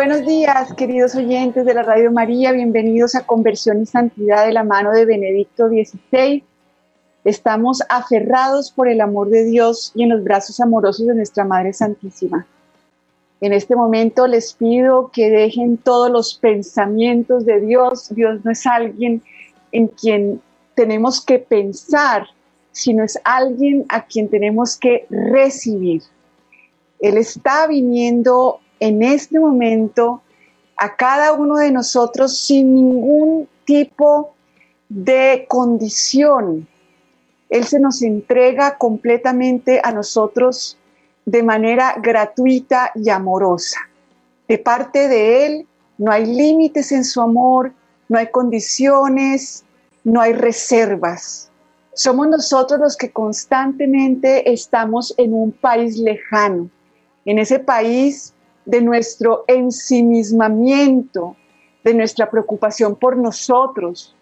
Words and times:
Buenos 0.00 0.24
días, 0.24 0.72
queridos 0.72 1.14
oyentes 1.14 1.66
de 1.66 1.74
la 1.74 1.82
Radio 1.82 2.10
María, 2.10 2.52
bienvenidos 2.52 3.14
a 3.14 3.26
Conversión 3.26 3.82
y 3.82 3.86
Santidad 3.86 4.46
de 4.46 4.52
la 4.54 4.64
mano 4.64 4.92
de 4.92 5.04
Benedicto 5.04 5.68
XVI. 5.68 6.42
Estamos 7.22 7.82
aferrados 7.86 8.70
por 8.70 8.88
el 8.88 9.02
amor 9.02 9.28
de 9.28 9.44
Dios 9.44 9.92
y 9.94 10.04
en 10.04 10.08
los 10.08 10.24
brazos 10.24 10.58
amorosos 10.58 11.06
de 11.06 11.14
nuestra 11.14 11.44
Madre 11.44 11.74
Santísima. 11.74 12.46
En 13.42 13.52
este 13.52 13.76
momento 13.76 14.26
les 14.26 14.54
pido 14.54 15.10
que 15.12 15.28
dejen 15.28 15.76
todos 15.76 16.10
los 16.10 16.32
pensamientos 16.32 17.44
de 17.44 17.60
Dios. 17.60 18.08
Dios 18.14 18.42
no 18.42 18.52
es 18.52 18.66
alguien 18.66 19.22
en 19.70 19.88
quien 19.88 20.40
tenemos 20.76 21.22
que 21.22 21.40
pensar, 21.40 22.26
sino 22.72 23.04
es 23.04 23.20
alguien 23.22 23.84
a 23.90 24.06
quien 24.06 24.30
tenemos 24.30 24.78
que 24.78 25.04
recibir. 25.10 26.00
Él 27.00 27.18
está 27.18 27.66
viniendo 27.66 28.60
en 28.80 29.02
este 29.02 29.38
momento 29.38 30.22
a 30.76 30.96
cada 30.96 31.34
uno 31.34 31.58
de 31.58 31.70
nosotros 31.70 32.38
sin 32.38 32.74
ningún 32.74 33.48
tipo 33.64 34.34
de 34.88 35.44
condición. 35.48 36.66
Él 37.50 37.64
se 37.64 37.78
nos 37.78 38.02
entrega 38.02 38.78
completamente 38.78 39.80
a 39.84 39.92
nosotros 39.92 40.78
de 41.26 41.42
manera 41.42 41.94
gratuita 42.02 42.92
y 42.94 43.10
amorosa. 43.10 43.78
De 44.48 44.58
parte 44.58 45.06
de 45.08 45.46
Él 45.46 45.66
no 45.98 46.10
hay 46.10 46.24
límites 46.26 46.92
en 46.92 47.04
su 47.04 47.20
amor, 47.20 47.72
no 48.08 48.18
hay 48.18 48.28
condiciones, 48.28 49.64
no 50.02 50.20
hay 50.20 50.32
reservas. 50.32 51.50
Somos 51.92 52.28
nosotros 52.28 52.80
los 52.80 52.96
que 52.96 53.10
constantemente 53.10 54.50
estamos 54.50 55.14
en 55.18 55.34
un 55.34 55.52
país 55.52 55.98
lejano, 55.98 56.70
en 57.26 57.38
ese 57.38 57.58
país 57.58 58.32
de 58.64 58.80
nuestro 58.80 59.44
ensimismamiento, 59.46 61.36
de 61.84 61.94
nuestra 61.94 62.30
preocupación 62.30 62.96
por 62.96 63.16
nosotros. 63.16 64.14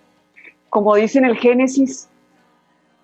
Como 0.71 0.95
dice 0.95 1.19
en 1.19 1.25
el 1.25 1.37
Génesis, 1.37 2.09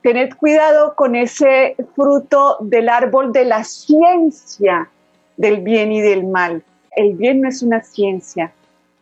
tened 0.03 0.35
cuidado 0.35 0.95
con 0.95 1.17
ese 1.17 1.77
fruto 1.95 2.59
del 2.61 2.89
árbol 2.89 3.33
de 3.33 3.45
la 3.45 3.65
ciencia 3.65 4.91
del 5.37 5.63
bien 5.63 5.93
y 5.93 6.01
del 6.01 6.25
mal. 6.25 6.63
El 6.95 7.15
bien 7.15 7.41
no 7.41 7.49
es 7.49 7.63
una 7.63 7.83
ciencia, 7.83 8.53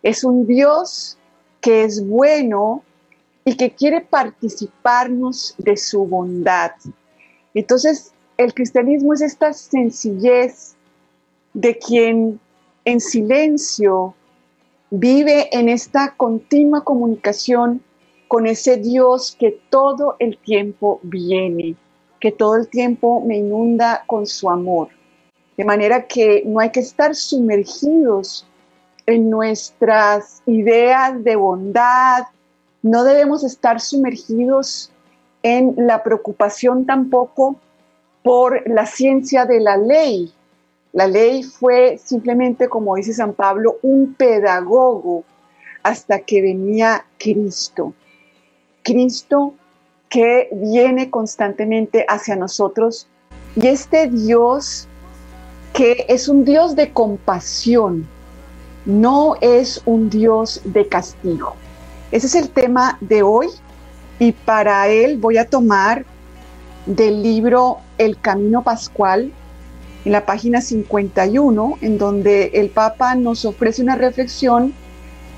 es 0.02 0.24
un 0.24 0.46
Dios 0.46 1.18
que 1.60 1.84
es 1.84 2.06
bueno 2.06 2.82
y 3.44 3.56
que 3.56 3.72
quiere 3.72 4.00
participarnos 4.00 5.54
de 5.58 5.76
su 5.76 6.06
bondad. 6.06 6.72
Entonces, 7.54 8.12
el 8.36 8.54
cristianismo 8.54 9.14
es 9.14 9.20
esta 9.20 9.52
sencillez 9.52 10.76
de 11.54 11.78
quien 11.78 12.40
en 12.84 13.00
silencio 13.00 14.14
vive 14.90 15.48
en 15.56 15.68
esta 15.68 16.14
continua 16.16 16.84
comunicación 16.84 17.82
con 18.28 18.46
ese 18.46 18.76
Dios 18.76 19.36
que 19.38 19.60
todo 19.70 20.16
el 20.18 20.38
tiempo 20.38 21.00
viene, 21.02 21.76
que 22.20 22.32
todo 22.32 22.56
el 22.56 22.68
tiempo 22.68 23.20
me 23.20 23.38
inunda 23.38 24.04
con 24.06 24.26
su 24.26 24.48
amor. 24.48 24.88
De 25.56 25.64
manera 25.64 26.06
que 26.06 26.42
no 26.46 26.60
hay 26.60 26.70
que 26.70 26.80
estar 26.80 27.14
sumergidos 27.14 28.46
en 29.06 29.28
nuestras 29.28 30.42
ideas 30.46 31.22
de 31.22 31.36
bondad, 31.36 32.24
no 32.82 33.04
debemos 33.04 33.44
estar 33.44 33.80
sumergidos 33.80 34.90
en 35.42 35.74
la 35.76 36.02
preocupación 36.02 36.86
tampoco 36.86 37.56
por 38.22 38.68
la 38.68 38.86
ciencia 38.86 39.44
de 39.44 39.60
la 39.60 39.76
ley, 39.76 40.32
la 40.92 41.06
ley 41.06 41.42
fue 41.42 41.98
simplemente, 42.02 42.68
como 42.68 42.96
dice 42.96 43.14
San 43.14 43.32
Pablo, 43.32 43.78
un 43.82 44.14
pedagogo 44.14 45.24
hasta 45.82 46.20
que 46.20 46.42
venía 46.42 47.06
Cristo. 47.18 47.94
Cristo 48.82 49.54
que 50.08 50.50
viene 50.52 51.08
constantemente 51.08 52.04
hacia 52.06 52.36
nosotros 52.36 53.08
y 53.56 53.68
este 53.68 54.08
Dios 54.08 54.86
que 55.72 56.04
es 56.08 56.28
un 56.28 56.44
Dios 56.44 56.76
de 56.76 56.92
compasión, 56.92 58.06
no 58.84 59.36
es 59.40 59.80
un 59.86 60.10
Dios 60.10 60.60
de 60.64 60.86
castigo. 60.86 61.54
Ese 62.10 62.26
es 62.26 62.34
el 62.34 62.50
tema 62.50 62.98
de 63.00 63.22
hoy 63.22 63.48
y 64.18 64.32
para 64.32 64.88
él 64.88 65.16
voy 65.16 65.38
a 65.38 65.48
tomar 65.48 66.04
del 66.84 67.22
libro 67.22 67.78
El 67.96 68.20
Camino 68.20 68.62
Pascual 68.62 69.32
en 70.04 70.12
la 70.12 70.26
página 70.26 70.60
51, 70.60 71.78
en 71.80 71.98
donde 71.98 72.50
el 72.54 72.70
Papa 72.70 73.14
nos 73.14 73.44
ofrece 73.44 73.82
una 73.82 73.96
reflexión 73.96 74.72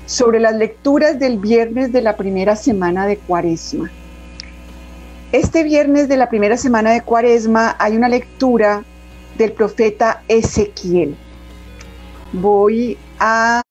sobre 0.05 0.39
las 0.39 0.55
lecturas 0.55 1.19
del 1.19 1.37
viernes 1.37 1.91
de 1.91 2.01
la 2.01 2.15
primera 2.15 2.55
semana 2.55 3.05
de 3.07 3.17
Cuaresma. 3.17 3.91
Este 5.31 5.63
viernes 5.63 6.07
de 6.07 6.17
la 6.17 6.29
primera 6.29 6.57
semana 6.57 6.91
de 6.91 7.01
Cuaresma 7.01 7.75
hay 7.79 7.95
una 7.95 8.09
lectura 8.09 8.83
del 9.37 9.51
profeta 9.51 10.23
Ezequiel. 10.27 11.15
Voy 12.31 12.97
a 13.19 13.61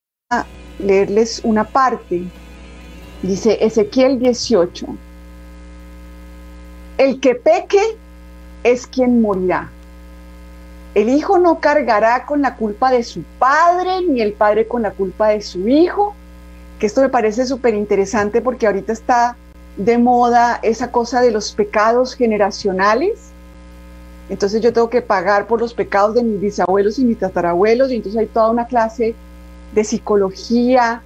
leerles 0.78 1.40
una 1.44 1.64
parte. 1.64 2.24
Dice 3.22 3.58
Ezequiel 3.64 4.18
18. 4.18 4.86
El 6.98 7.20
que 7.20 7.34
peque 7.34 7.82
es 8.62 8.86
quien 8.86 9.20
morirá. 9.20 9.70
El 10.94 11.08
hijo 11.08 11.38
no 11.38 11.58
cargará 11.58 12.24
con 12.24 12.40
la 12.40 12.54
culpa 12.54 12.92
de 12.92 13.02
su 13.02 13.22
padre, 13.38 14.02
ni 14.08 14.20
el 14.20 14.32
padre 14.32 14.68
con 14.68 14.82
la 14.82 14.92
culpa 14.92 15.28
de 15.28 15.42
su 15.42 15.68
hijo, 15.68 16.14
que 16.78 16.86
esto 16.86 17.00
me 17.00 17.08
parece 17.08 17.46
súper 17.46 17.74
interesante 17.74 18.40
porque 18.40 18.66
ahorita 18.66 18.92
está 18.92 19.36
de 19.76 19.98
moda 19.98 20.60
esa 20.62 20.92
cosa 20.92 21.20
de 21.20 21.32
los 21.32 21.52
pecados 21.52 22.14
generacionales. 22.14 23.30
Entonces 24.28 24.62
yo 24.62 24.72
tengo 24.72 24.88
que 24.88 25.02
pagar 25.02 25.48
por 25.48 25.60
los 25.60 25.74
pecados 25.74 26.14
de 26.14 26.22
mis 26.22 26.40
bisabuelos 26.40 26.98
y 27.00 27.04
mis 27.04 27.18
tatarabuelos, 27.18 27.90
y 27.90 27.96
entonces 27.96 28.20
hay 28.20 28.26
toda 28.26 28.50
una 28.50 28.66
clase 28.66 29.16
de 29.74 29.84
psicología, 29.84 31.02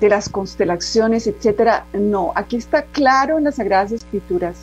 de 0.00 0.08
las 0.08 0.28
constelaciones, 0.28 1.26
etcétera. 1.26 1.86
No, 1.94 2.32
aquí 2.34 2.56
está 2.56 2.82
claro 2.82 3.38
en 3.38 3.44
las 3.44 3.56
Sagradas 3.56 3.92
Escrituras. 3.92 4.56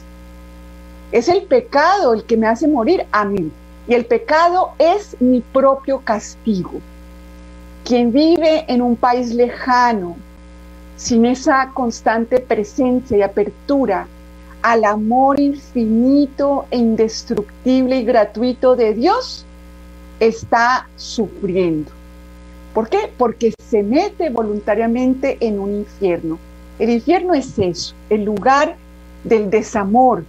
Es 1.11 1.29
el 1.29 1.43
pecado 1.43 2.13
el 2.13 2.23
que 2.25 2.37
me 2.37 2.47
hace 2.47 2.67
morir 2.67 3.05
a 3.11 3.25
mí. 3.25 3.51
Y 3.87 3.93
el 3.93 4.05
pecado 4.05 4.71
es 4.77 5.15
mi 5.21 5.39
propio 5.39 6.01
castigo. 6.01 6.81
Quien 7.85 8.11
vive 8.11 8.65
en 8.67 8.81
un 8.81 8.97
país 8.97 9.33
lejano, 9.33 10.17
sin 10.97 11.25
esa 11.25 11.71
constante 11.73 12.39
presencia 12.39 13.17
y 13.17 13.21
apertura 13.21 14.07
al 14.61 14.83
amor 14.83 15.39
infinito 15.39 16.65
e 16.69 16.77
indestructible 16.77 17.99
y 17.99 18.03
gratuito 18.03 18.75
de 18.75 18.93
Dios, 18.93 19.45
está 20.19 20.89
sufriendo. 20.97 21.91
¿Por 22.73 22.89
qué? 22.89 23.09
Porque 23.17 23.53
se 23.57 23.83
mete 23.83 24.29
voluntariamente 24.29 25.37
en 25.39 25.59
un 25.59 25.75
infierno. 25.75 26.37
El 26.77 26.89
infierno 26.89 27.33
es 27.33 27.57
eso, 27.57 27.95
el 28.09 28.25
lugar 28.25 28.75
del 29.23 29.49
desamor 29.49 30.25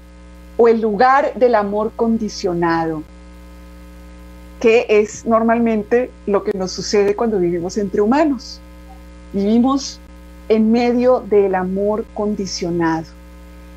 o 0.56 0.68
el 0.68 0.80
lugar 0.80 1.34
del 1.34 1.56
amor 1.56 1.90
condicionado 1.96 3.02
que 4.60 4.86
es 4.88 5.24
normalmente 5.24 6.10
lo 6.26 6.42
que 6.42 6.56
nos 6.56 6.72
sucede 6.72 7.14
cuando 7.14 7.38
vivimos 7.38 7.78
entre 7.78 8.00
humanos. 8.00 8.60
Vivimos 9.32 10.00
en 10.48 10.72
medio 10.72 11.20
del 11.20 11.54
amor 11.54 12.04
condicionado 12.14 13.06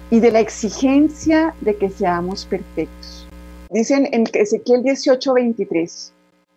y 0.09 0.19
de 0.19 0.31
la 0.31 0.39
exigencia 0.39 1.53
de 1.61 1.75
que 1.75 1.89
seamos 1.89 2.45
perfectos. 2.45 3.27
Dicen 3.69 4.09
en 4.11 4.25
Ezequiel 4.33 4.83
18:23, 4.83 6.11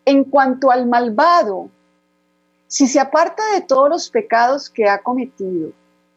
en 0.06 0.24
cuanto 0.24 0.70
al 0.70 0.86
malvado, 0.86 1.68
si 2.66 2.88
se 2.88 2.98
aparta 2.98 3.42
de 3.54 3.60
todos 3.60 3.88
los 3.88 4.10
pecados 4.10 4.70
que 4.70 4.88
ha 4.88 4.98
cometido, 4.98 5.70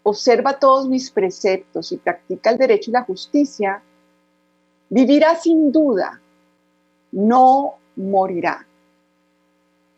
observa 0.04 0.58
todos 0.58 0.88
mis 0.88 1.12
preceptos 1.12 1.92
y 1.92 1.98
practica 1.98 2.50
el 2.50 2.58
derecho 2.58 2.90
y 2.90 2.94
la 2.94 3.04
justicia, 3.04 3.82
vivirá 4.90 5.36
sin 5.36 5.72
duda, 5.72 6.20
no 7.12 7.76
morirá. 7.98 8.66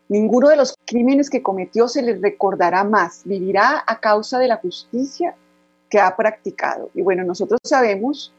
Ninguno 0.08 0.48
de 0.48 0.56
los 0.56 0.76
crímenes 0.86 1.30
que 1.30 1.42
cometió 1.42 1.86
se 1.86 2.02
le 2.02 2.16
recordará 2.16 2.82
más, 2.82 3.22
vivirá 3.24 3.84
a 3.86 4.00
causa 4.00 4.40
de 4.40 4.48
la 4.48 4.56
justicia 4.56 5.36
que 5.88 6.00
ha 6.00 6.16
practicado. 6.16 6.90
Y 6.94 7.02
bueno, 7.02 7.22
nosotros 7.22 7.60
sabemos 7.62 8.32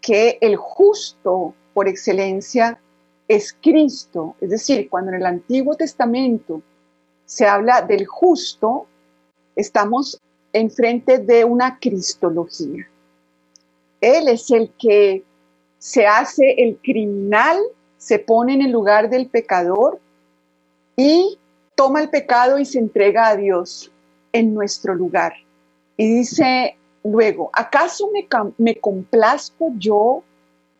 que 0.00 0.38
el 0.40 0.56
justo 0.56 1.54
por 1.74 1.88
excelencia 1.88 2.78
es 3.26 3.56
Cristo, 3.60 4.36
es 4.40 4.50
decir, 4.50 4.88
cuando 4.88 5.10
en 5.10 5.18
el 5.18 5.26
Antiguo 5.26 5.74
Testamento 5.74 6.62
se 7.26 7.46
habla 7.46 7.82
del 7.82 8.06
justo, 8.06 8.86
estamos 9.54 10.20
enfrente 10.52 11.18
de 11.18 11.44
una 11.44 11.78
cristología. 11.78 12.88
Él 14.00 14.28
es 14.28 14.50
el 14.50 14.70
que 14.78 15.24
se 15.78 16.06
hace 16.06 16.54
el 16.58 16.78
criminal 16.82 17.58
se 17.98 18.18
pone 18.18 18.54
en 18.54 18.62
el 18.62 18.70
lugar 18.70 19.10
del 19.10 19.26
pecador 19.26 20.00
y 20.96 21.38
toma 21.74 22.00
el 22.00 22.08
pecado 22.08 22.58
y 22.58 22.64
se 22.64 22.78
entrega 22.78 23.28
a 23.28 23.36
Dios 23.36 23.90
en 24.32 24.54
nuestro 24.54 24.94
lugar. 24.94 25.34
Y 25.96 26.14
dice 26.14 26.76
luego, 27.04 27.50
¿acaso 27.52 28.10
me, 28.58 28.76
complazco 28.76 29.72
yo 29.76 30.22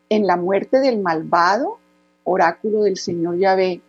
en 0.09 0.27
la 0.27 0.37
muerte 0.37 0.81
del 0.81 1.01
malvado? 1.01 1.79
Oráculo 2.25 2.83
del 2.83 2.97
Señor 2.97 3.39
Yahvé 3.39 3.81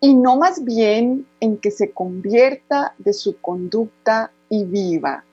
y 0.00 0.14
no 0.14 0.36
más 0.36 0.64
bien 0.64 1.26
en 1.38 1.58
que 1.58 1.70
se 1.70 1.92
convierta 1.92 2.94
de 2.98 3.12
su 3.12 3.40
conducta 3.40 4.32
y 4.48 4.64
viva. 4.64 5.24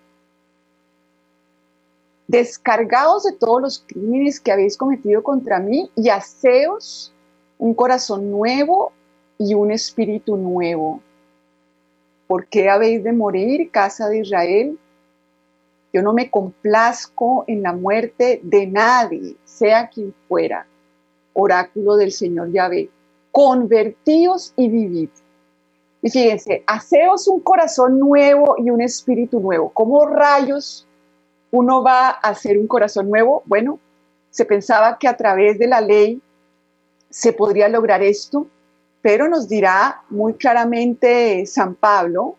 Descargaos 2.30 3.24
de 3.24 3.34
todos 3.34 3.62
los 3.62 3.84
crímenes 3.86 4.40
que 4.40 4.52
habéis 4.52 4.78
cometido 4.78 5.22
contra 5.22 5.60
mí 5.60 5.90
y 5.96 6.10
haceos 6.10 7.12
un 7.58 7.74
corazón 7.74 8.32
nuevo 8.32 8.94
y 9.38 9.54
un 9.54 9.72
espíritu 9.72 10.38
nuevo. 10.38 11.02
¿Por 12.28 12.46
qué 12.46 12.70
habéis 12.70 13.04
de 13.04 13.12
morir, 13.12 13.70
casa 13.72 14.08
de 14.08 14.20
Israel? 14.20 14.80
Yo 15.92 16.02
no 16.02 16.14
me 16.14 16.30
complazco 16.30 17.44
en 17.48 17.64
la 17.64 17.74
muerte 17.74 18.40
de 18.44 18.68
nadie, 18.68 19.36
sea 19.44 19.90
quien 19.90 20.14
fuera. 20.28 20.66
Oráculo 21.34 21.98
del 21.98 22.14
Señor 22.14 22.52
Yahvé 22.52 22.90
convertíos 23.32 24.54
y 24.56 24.70
vivid. 24.70 25.10
Y 26.02 26.10
fíjense, 26.10 26.64
haceos 26.68 27.28
un 27.28 27.42
corazón 27.42 28.00
nuevo 28.00 28.56
y 28.58 28.70
un 28.70 28.82
espíritu 28.82 29.40
nuevo. 29.40 29.70
¿Cómo 29.70 30.06
rayos 30.06 30.88
uno 31.52 31.84
va 31.84 32.10
a 32.10 32.30
hacer 32.30 32.58
un 32.58 32.68
corazón 32.68 33.10
nuevo? 33.10 33.44
Bueno, 33.46 33.80
se 34.30 34.46
pensaba 34.46 34.98
que 34.98 35.08
a 35.08 35.18
través 35.18 35.58
de 35.58 35.68
la 35.68 35.82
ley 35.82 36.22
se 37.10 37.34
podría 37.34 37.68
lograr 37.68 38.04
esto, 38.04 38.48
pero 39.02 39.28
nos 39.28 39.48
dirá 39.48 40.04
muy 40.10 40.34
claramente 40.36 41.46
San 41.46 41.76
Pablo, 41.76 42.36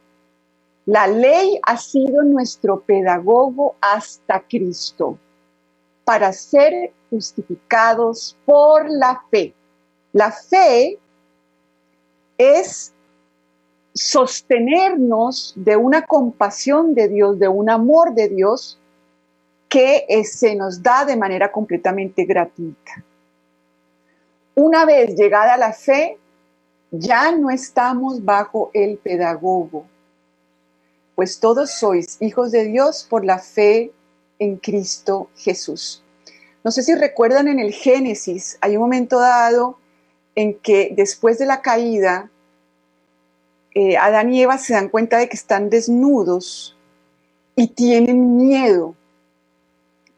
la 0.86 1.06
ley 1.06 1.60
ha 1.62 1.76
sido 1.76 2.22
nuestro 2.22 2.80
pedagogo 2.80 3.76
hasta 3.80 4.40
Cristo 4.40 5.18
para 6.04 6.32
ser 6.32 6.92
justificados 7.10 8.36
por 8.44 8.90
la 8.90 9.22
fe. 9.30 9.54
La 10.12 10.32
fe 10.32 10.98
es 12.38 12.92
sostenernos 13.92 15.52
de 15.56 15.76
una 15.76 16.02
compasión 16.02 16.94
de 16.94 17.08
Dios, 17.08 17.38
de 17.38 17.48
un 17.48 17.70
amor 17.70 18.14
de 18.14 18.28
Dios 18.28 18.79
que 19.70 20.04
se 20.24 20.56
nos 20.56 20.82
da 20.82 21.04
de 21.04 21.16
manera 21.16 21.50
completamente 21.50 22.24
gratuita. 22.24 23.04
Una 24.56 24.84
vez 24.84 25.14
llegada 25.14 25.56
la 25.56 25.72
fe, 25.72 26.18
ya 26.90 27.30
no 27.30 27.50
estamos 27.50 28.24
bajo 28.24 28.72
el 28.74 28.98
pedagogo, 28.98 29.86
pues 31.14 31.38
todos 31.38 31.70
sois 31.70 32.16
hijos 32.20 32.50
de 32.50 32.64
Dios 32.64 33.06
por 33.08 33.24
la 33.24 33.38
fe 33.38 33.92
en 34.40 34.56
Cristo 34.56 35.30
Jesús. 35.36 36.02
No 36.64 36.72
sé 36.72 36.82
si 36.82 36.94
recuerdan 36.96 37.46
en 37.46 37.60
el 37.60 37.72
Génesis, 37.72 38.58
hay 38.60 38.76
un 38.76 38.82
momento 38.82 39.20
dado 39.20 39.78
en 40.34 40.58
que 40.58 40.92
después 40.96 41.38
de 41.38 41.46
la 41.46 41.62
caída, 41.62 42.28
eh, 43.72 43.96
Adán 43.96 44.32
y 44.32 44.42
Eva 44.42 44.58
se 44.58 44.74
dan 44.74 44.88
cuenta 44.88 45.18
de 45.18 45.28
que 45.28 45.36
están 45.36 45.70
desnudos 45.70 46.76
y 47.54 47.68
tienen 47.68 48.36
miedo. 48.36 48.96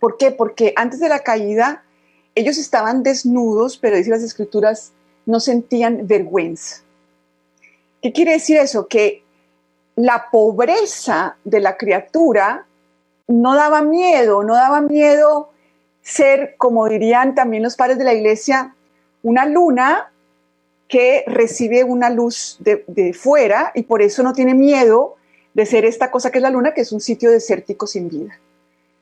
¿Por 0.03 0.17
qué? 0.17 0.33
Porque 0.33 0.73
antes 0.75 0.99
de 0.99 1.09
la 1.09 1.21
caída 1.21 1.85
ellos 2.35 2.59
estaban 2.59 3.05
desnudos, 3.05 3.79
pero 3.79 3.97
dice 3.97 4.11
las 4.11 4.25
escrituras, 4.25 4.91
no 5.27 5.39
sentían 5.39 6.09
vergüenza. 6.09 6.83
¿Qué 8.03 8.13
quiere 8.13 8.33
decir 8.33 8.57
eso? 8.57 8.89
Que 8.89 9.23
la 9.95 10.27
pobreza 10.33 11.37
de 11.45 11.61
la 11.61 11.77
criatura 11.77 12.67
no 13.29 13.55
daba 13.55 13.83
miedo, 13.83 14.43
no 14.43 14.57
daba 14.57 14.81
miedo 14.81 15.51
ser, 16.03 16.57
como 16.59 16.89
dirían 16.89 17.37
también 17.37 17.63
los 17.63 17.77
padres 17.77 17.97
de 17.97 18.05
la 18.05 18.15
iglesia, 18.15 18.75
una 19.23 19.47
luna 19.47 20.11
que 20.89 21.23
recibe 21.29 21.85
una 21.85 22.11
luz 22.11 22.57
de, 22.59 23.15
fuera 23.15 23.71
y 23.73 23.85
por 23.85 24.03
eso 24.03 24.25
no 24.25 24.33
tiene 24.33 24.55
miedo 24.55 25.15
de 25.55 25.65
ser 25.65 25.85
esta 25.85 26.11
cosa 26.11 26.33
que 26.33 26.39
es 26.39 26.43
la 26.43 26.51
luna, 26.51 26.75
que 26.75 26.81
es 26.81 26.91
un 26.91 27.01
sitio 27.01 27.31
desértico 27.31 27.87
sin 27.87 28.09
vida. 28.09 28.41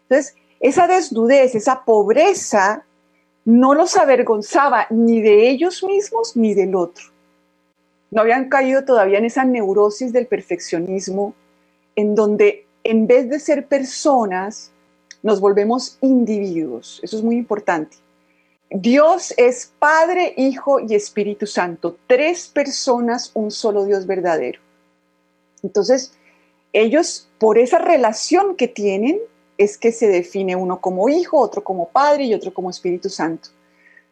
Entonces, 0.02 0.34
esa 0.60 0.86
desnudez, 0.86 1.54
esa 1.54 1.84
pobreza, 1.84 2.84
no 3.44 3.74
los 3.74 3.96
avergonzaba 3.96 4.86
ni 4.90 5.20
de 5.20 5.48
ellos 5.48 5.82
mismos 5.82 6.36
ni 6.36 6.54
del 6.54 6.74
otro. 6.74 7.06
No 8.10 8.20
habían 8.20 8.48
caído 8.48 8.84
todavía 8.84 9.18
en 9.18 9.24
esa 9.24 9.44
neurosis 9.44 10.12
del 10.12 10.26
perfeccionismo, 10.26 11.34
en 11.96 12.14
donde 12.14 12.66
en 12.84 13.06
vez 13.06 13.28
de 13.28 13.40
ser 13.40 13.66
personas, 13.66 14.72
nos 15.22 15.40
volvemos 15.40 15.98
individuos. 16.00 17.00
Eso 17.02 17.16
es 17.16 17.22
muy 17.22 17.36
importante. 17.36 17.96
Dios 18.70 19.34
es 19.36 19.72
Padre, 19.78 20.32
Hijo 20.36 20.80
y 20.80 20.94
Espíritu 20.94 21.46
Santo, 21.46 21.96
tres 22.06 22.46
personas, 22.46 23.32
un 23.34 23.50
solo 23.50 23.84
Dios 23.84 24.06
verdadero. 24.06 24.60
Entonces, 25.62 26.14
ellos, 26.72 27.28
por 27.38 27.58
esa 27.58 27.78
relación 27.78 28.56
que 28.56 28.68
tienen, 28.68 29.18
es 29.60 29.76
que 29.76 29.92
se 29.92 30.08
define 30.08 30.56
uno 30.56 30.80
como 30.80 31.10
hijo, 31.10 31.38
otro 31.38 31.62
como 31.62 31.90
Padre 31.90 32.24
y 32.24 32.32
otro 32.32 32.54
como 32.54 32.70
Espíritu 32.70 33.10
Santo. 33.10 33.50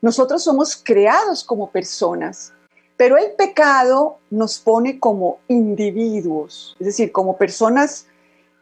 Nosotros 0.02 0.45
somos 0.45 0.76
creados 0.76 1.43
como 1.43 1.71
personas, 1.71 2.52
pero 2.99 3.17
el 3.17 3.33
pecado 3.33 4.19
nos 4.28 4.59
pone 4.59 5.00
como 5.00 5.38
individuos, 5.49 6.76
es 6.78 6.88
decir, 6.88 7.12
como 7.12 7.38
personas 7.38 8.07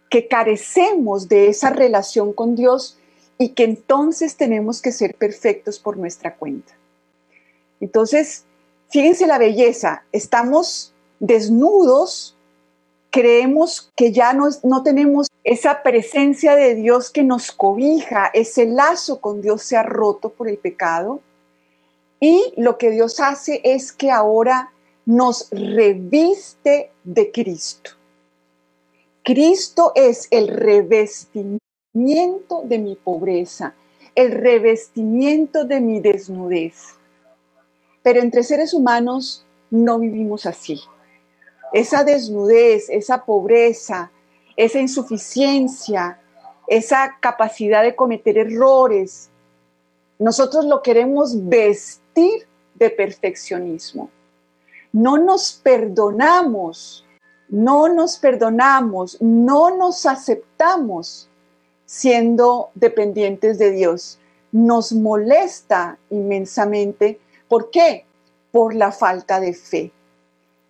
que 0.09 0.29
carecemos 0.29 1.29
de 1.29 1.49
esa 1.49 1.71
relación 1.71 2.33
con 2.33 2.55
Dios 2.55 2.97
y 3.37 3.49
que 3.49 3.65
entonces 3.65 4.37
tenemos 4.37 4.81
que 4.81 4.93
ser 4.93 5.17
perfectos 5.17 5.81
por 5.81 5.97
nuestra 5.97 6.37
cuenta. 6.37 6.73
Entonces, 7.81 8.45
fíjense 8.91 9.27
la 9.27 9.39
belleza, 9.39 10.05
estamos 10.13 10.95
desnudos, 11.19 12.37
creemos 13.11 13.91
que 13.97 14.13
ya 14.13 14.33
no, 14.35 14.51
no 14.63 14.85
tenemos 14.85 15.27
esa 15.47 15.85
presencia 15.85 16.57
de 16.57 16.75
Dios 16.75 17.11
que 17.11 17.23
nos 17.23 17.53
cobija, 17.53 18.27
ese 18.35 18.67
lazo 18.67 19.21
con 19.21 19.41
Dios 19.41 19.63
se 19.63 19.77
ha 19.77 19.85
roto 19.85 20.31
por 20.31 20.49
el 20.49 20.59
pecado. 20.59 21.21
Y 22.19 22.53
lo 22.57 22.79
que 22.79 22.91
Dios 22.91 23.21
hace 23.21 23.61
es 23.63 23.93
que 23.93 24.11
ahora 24.11 24.73
nos 25.05 25.49
reviste 25.53 26.91
de 27.05 27.31
Cristo. 27.31 27.93
Cristo 29.23 29.93
es 29.95 30.27
el 30.33 30.49
revestimiento 30.49 31.61
de 32.65 32.79
mi 32.79 32.97
pobreza, 32.97 33.77
el 34.17 34.33
revestimiento 34.33 35.65
de 35.65 35.81
mi 35.81 36.01
desnudez. 36.01 36.75
Pero 38.03 38.21
entre 38.21 38.43
seres 38.43 38.75
humanos 38.75 39.47
no 39.71 40.01
vivimos 40.01 40.45
así. 40.45 40.81
Esa 41.73 42.03
desnudez, 42.03 42.91
esa 42.91 43.25
pobreza, 43.25 44.11
esa 44.57 44.79
insuficiencia, 44.79 46.21
esa 46.67 47.17
capacidad 47.21 47.83
de 47.83 47.95
cometer 47.95 48.39
errores, 48.39 49.31
nosotros 50.19 50.65
lo 50.65 50.83
queremos 50.83 51.47
vestir 51.49 52.47
de 52.75 52.91
perfeccionismo. 52.91 54.11
No 54.93 55.19
nos 55.19 55.53
perdonamos, 55.53 57.05
no 57.49 57.89
nos 57.89 58.19
perdonamos, 58.19 59.21
no 59.21 59.77
nos 59.77 60.07
aceptamos 60.07 61.29
siendo 61.85 62.71
dependientes 62.75 63.59
de 63.59 63.71
Dios. 63.73 64.19
Nos 64.53 64.93
molesta 64.93 65.99
inmensamente. 66.11 67.21
¿Por 67.49 67.71
qué? 67.71 68.07
Por 68.51 68.75
la 68.75 68.91
falta 68.91 69.39
de 69.39 69.53
fe. 69.53 69.93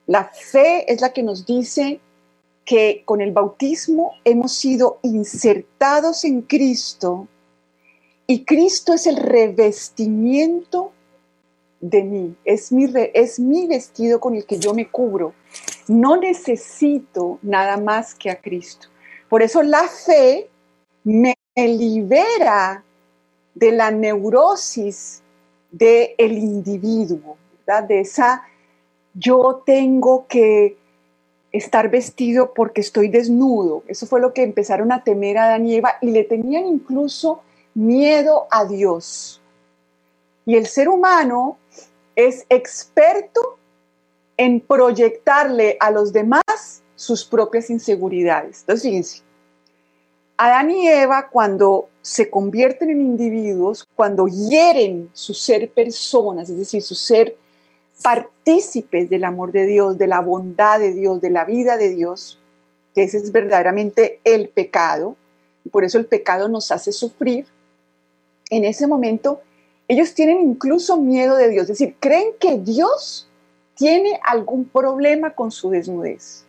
La 0.07 0.25
fe 0.25 0.93
es 0.93 1.01
la 1.01 1.13
que 1.13 1.23
nos 1.23 1.47
dice 1.47 2.01
que 2.67 3.03
con 3.07 3.23
el 3.23 3.33
bautismo 3.33 4.13
hemos 4.25 4.53
sido 4.53 4.99
insertados 5.03 6.25
en 6.25 6.43
Cristo 6.43 7.29
y 8.27 8.45
Cristo 8.45 8.93
es 8.93 9.07
el 9.07 9.17
revestimiento 9.17 10.93
de 11.81 12.03
mí, 12.03 12.37
es 12.45 12.73
mi, 12.73 12.91
es 13.15 13.39
mi 13.39 13.69
vestido 13.69 14.19
con 14.19 14.35
el 14.35 14.45
que 14.45 14.59
yo 14.59 14.75
me 14.75 14.89
cubro. 14.89 15.33
No 15.87 16.17
necesito 16.17 17.39
nada 17.43 17.77
más 17.77 18.15
que 18.15 18.31
a 18.31 18.41
Cristo. 18.41 18.89
Por 19.29 19.43
eso 19.43 19.63
la 19.63 19.85
fe 19.85 20.51
me 21.05 21.37
libera 21.55 22.83
de 23.55 23.73
la 23.73 23.93
neurosis 23.93 25.23
del 25.71 26.15
individuo, 26.19 27.37
de 27.89 28.01
esa 28.01 28.43
yo 29.15 29.63
tengo 29.65 30.27
que 30.27 30.77
estar 31.53 31.91
vestido 31.91 32.53
porque 32.55 32.81
estoy 32.81 33.09
desnudo. 33.09 33.83
Eso 33.89 34.07
fue 34.07 34.21
lo 34.21 34.33
que 34.33 34.43
empezaron 34.43 34.93
a 34.93 35.05
temer 35.05 35.39
a 35.39 35.45
Adán 35.45 35.67
y 35.67 35.77
Eva 35.77 35.97
y 36.01 36.11
le 36.11 36.25
tenían 36.25 36.67
incluso 36.67 37.43
miedo 37.75 38.47
a 38.51 38.65
Dios. 38.65 39.41
Y 40.45 40.57
el 40.57 40.67
ser 40.67 40.89
humano 40.89 41.59
es 42.15 42.47
experto 42.49 43.59
en 44.37 44.61
proyectarle 44.61 45.77
a 45.81 45.91
los 45.91 46.13
demás 46.13 46.83
sus 46.95 47.25
propias 47.25 47.71
inseguridades. 47.71 48.61
Entonces, 48.61 48.83
fíjense, 48.83 49.23
Adán 50.37 50.71
y 50.71 50.89
Eva 50.89 51.29
cuando 51.31 51.89
se 52.03 52.29
convierten 52.31 52.91
en 52.91 53.01
individuos, 53.01 53.87
cuando 53.95 54.29
hieren 54.29 55.11
su 55.13 55.35
ser 55.35 55.71
personas, 55.71 56.51
es 56.51 56.59
decir, 56.59 56.83
su 56.83 56.95
ser 56.95 57.37
partícipes 58.03 59.09
del 59.11 59.25
amor 59.25 59.53
de 59.53 59.67
Dios, 59.67 59.99
de 59.99 60.07
la 60.07 60.21
bondad 60.21 60.79
de 60.79 60.93
Dios, 60.93 61.21
de 61.21 61.31
la 61.31 61.45
vida 61.45 61.77
de 61.77 61.91
Dios, 61.91 62.39
que 62.95 63.03
ese 63.03 63.19
es 63.19 63.33
verdaderamente 63.33 64.21
el 64.25 64.49
pecado, 64.49 65.17
y 65.65 65.69
por 65.69 65.85
eso 65.85 65.99
el 65.99 66.07
pecado 66.07 66.49
nos 66.49 66.71
hace 66.71 66.93
sufrir, 66.93 67.47
en 68.51 68.65
ese 68.65 68.87
momento 68.87 69.41
ellos 69.89 70.15
tienen 70.15 70.41
incluso 70.41 70.97
miedo 70.97 71.37
de 71.37 71.49
Dios, 71.49 71.65
es 71.65 71.79
decir, 71.79 71.97
creen 72.01 72.33
que 72.41 72.59
Dios 72.59 73.29
tiene 73.77 74.19
algún 74.25 74.65
problema 74.65 75.35
con 75.35 75.51
su 75.51 75.71
desnudez. 75.71 76.45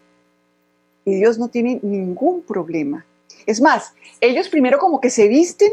Y 1.05 1.15
Dios 1.15 1.37
no 1.37 1.49
tiene 1.49 1.79
ningún 1.83 2.41
problema. 2.41 3.05
Es 3.45 3.61
más, 3.61 3.93
ellos 4.21 4.49
primero 4.49 4.79
como 4.79 4.99
que 4.99 5.09
se 5.09 5.27
visten 5.27 5.71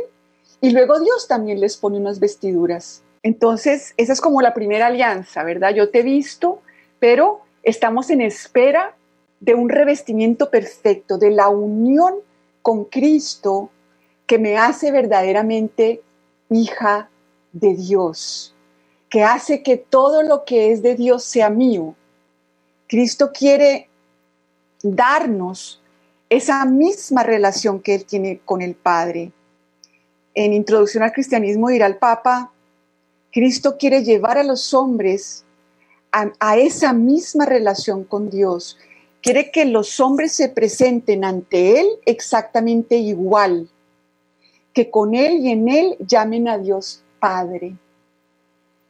y 0.61 0.71
luego 0.71 1.01
Dios 1.01 1.27
también 1.27 1.61
les 1.61 1.77
pone 1.77 1.99
unas 1.99 2.21
vestiduras. 2.21 3.03
Entonces, 3.25 3.95
esa 3.97 4.13
es 4.13 4.21
como 4.21 4.43
la 4.43 4.53
primera 4.53 4.87
alianza, 4.87 5.43
¿verdad? 5.43 5.75
Yo 5.75 5.91
te 5.91 6.01
he 6.01 6.03
visto, 6.03 6.61
pero 7.01 7.41
estamos 7.63 8.11
en 8.11 8.21
espera 8.21 8.95
de 9.41 9.55
un 9.55 9.71
revestimiento 9.71 10.51
perfecto, 10.51 11.17
de 11.17 11.31
la 11.31 11.49
unión 11.49 12.15
con 12.61 12.85
Cristo 12.85 13.71
que 14.27 14.39
me 14.39 14.59
hace 14.59 14.93
verdaderamente 14.93 16.03
hija 16.51 17.09
de 17.53 17.75
Dios, 17.75 18.55
que 19.09 19.23
hace 19.23 19.63
que 19.63 19.79
todo 19.79 20.23
lo 20.23 20.45
que 20.45 20.71
es 20.71 20.83
de 20.83 20.95
Dios 20.95 21.25
sea 21.25 21.49
mío. 21.49 21.95
Cristo 22.89 23.33
quiere 23.33 23.89
darnos 24.83 25.81
esa 26.29 26.63
misma 26.67 27.23
relación 27.23 27.81
que 27.81 27.95
Él 27.95 28.05
tiene 28.05 28.41
con 28.45 28.61
el 28.61 28.75
Padre. 28.75 29.33
En 30.35 30.53
Introducción 30.53 31.03
al 31.03 31.13
Cristianismo 31.13 31.69
dirá 31.69 31.87
el 31.87 31.97
Papa, 31.97 32.51
Cristo 33.35 33.77
quiere 33.79 34.05
llevar 34.05 34.39
a 34.39 34.45
los 34.45 34.73
hombres 34.75 35.45
a, 36.13 36.57
esa 36.57 36.93
misma 36.93 37.45
relación 37.45 38.05
con 38.05 38.31
Dios. 38.31 38.79
Quiere 39.21 39.51
que 39.51 39.65
los 39.65 39.99
hombres 39.99 40.31
se 40.31 40.49
presenten 40.49 41.25
ante 41.25 41.81
Él 41.81 41.89
exactamente 42.07 42.97
igual, 42.97 43.69
que 44.73 44.89
con 44.89 45.17
Él 45.17 45.41
y 45.41 45.51
en 45.51 45.69
Él 45.69 45.97
llamen 45.99 46.47
a 46.47 46.59
Dios 46.59 47.03
Padre. 47.19 47.75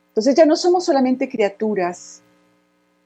Entonces 0.09 0.35
ya 0.35 0.45
no 0.45 0.57
somos 0.57 0.85
solamente 0.85 1.31
criaturas. 1.31 2.21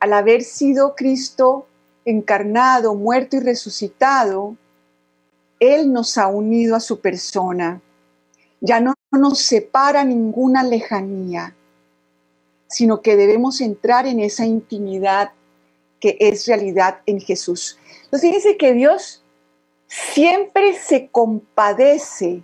Al 0.01 0.15
haber 0.15 0.43
sido 0.43 0.97
Cristo 0.97 1.69
encarnado, 2.05 2.97
muerto 2.97 3.37
y 3.37 3.41
resucitado, 3.41 4.57
Él 5.61 5.93
nos 5.93 6.19
ha 6.19 6.27
unido 6.27 6.75
a 6.75 6.81
su 6.81 6.99
persona. 6.99 7.81
Ya 8.61 8.81
no 8.81 8.95
nos 9.11 9.41
separa 9.41 10.05
ninguna 10.05 10.63
lejanía, 10.63 11.55
sino 12.69 13.01
que 13.01 13.17
debemos 13.17 13.61
entrar 13.61 14.07
en 14.07 14.21
esa 14.21 14.45
intimidad 14.45 15.31
que 16.01 16.17
es 16.21 16.47
realidad 16.47 17.01
en 17.07 17.21
Jesús. 17.21 17.79
Entonces 18.05 18.35
dice 18.35 18.57
que 18.57 18.75
Dios 18.75 19.25
siempre 19.87 20.75
se 20.75 21.09
compadece 21.09 22.43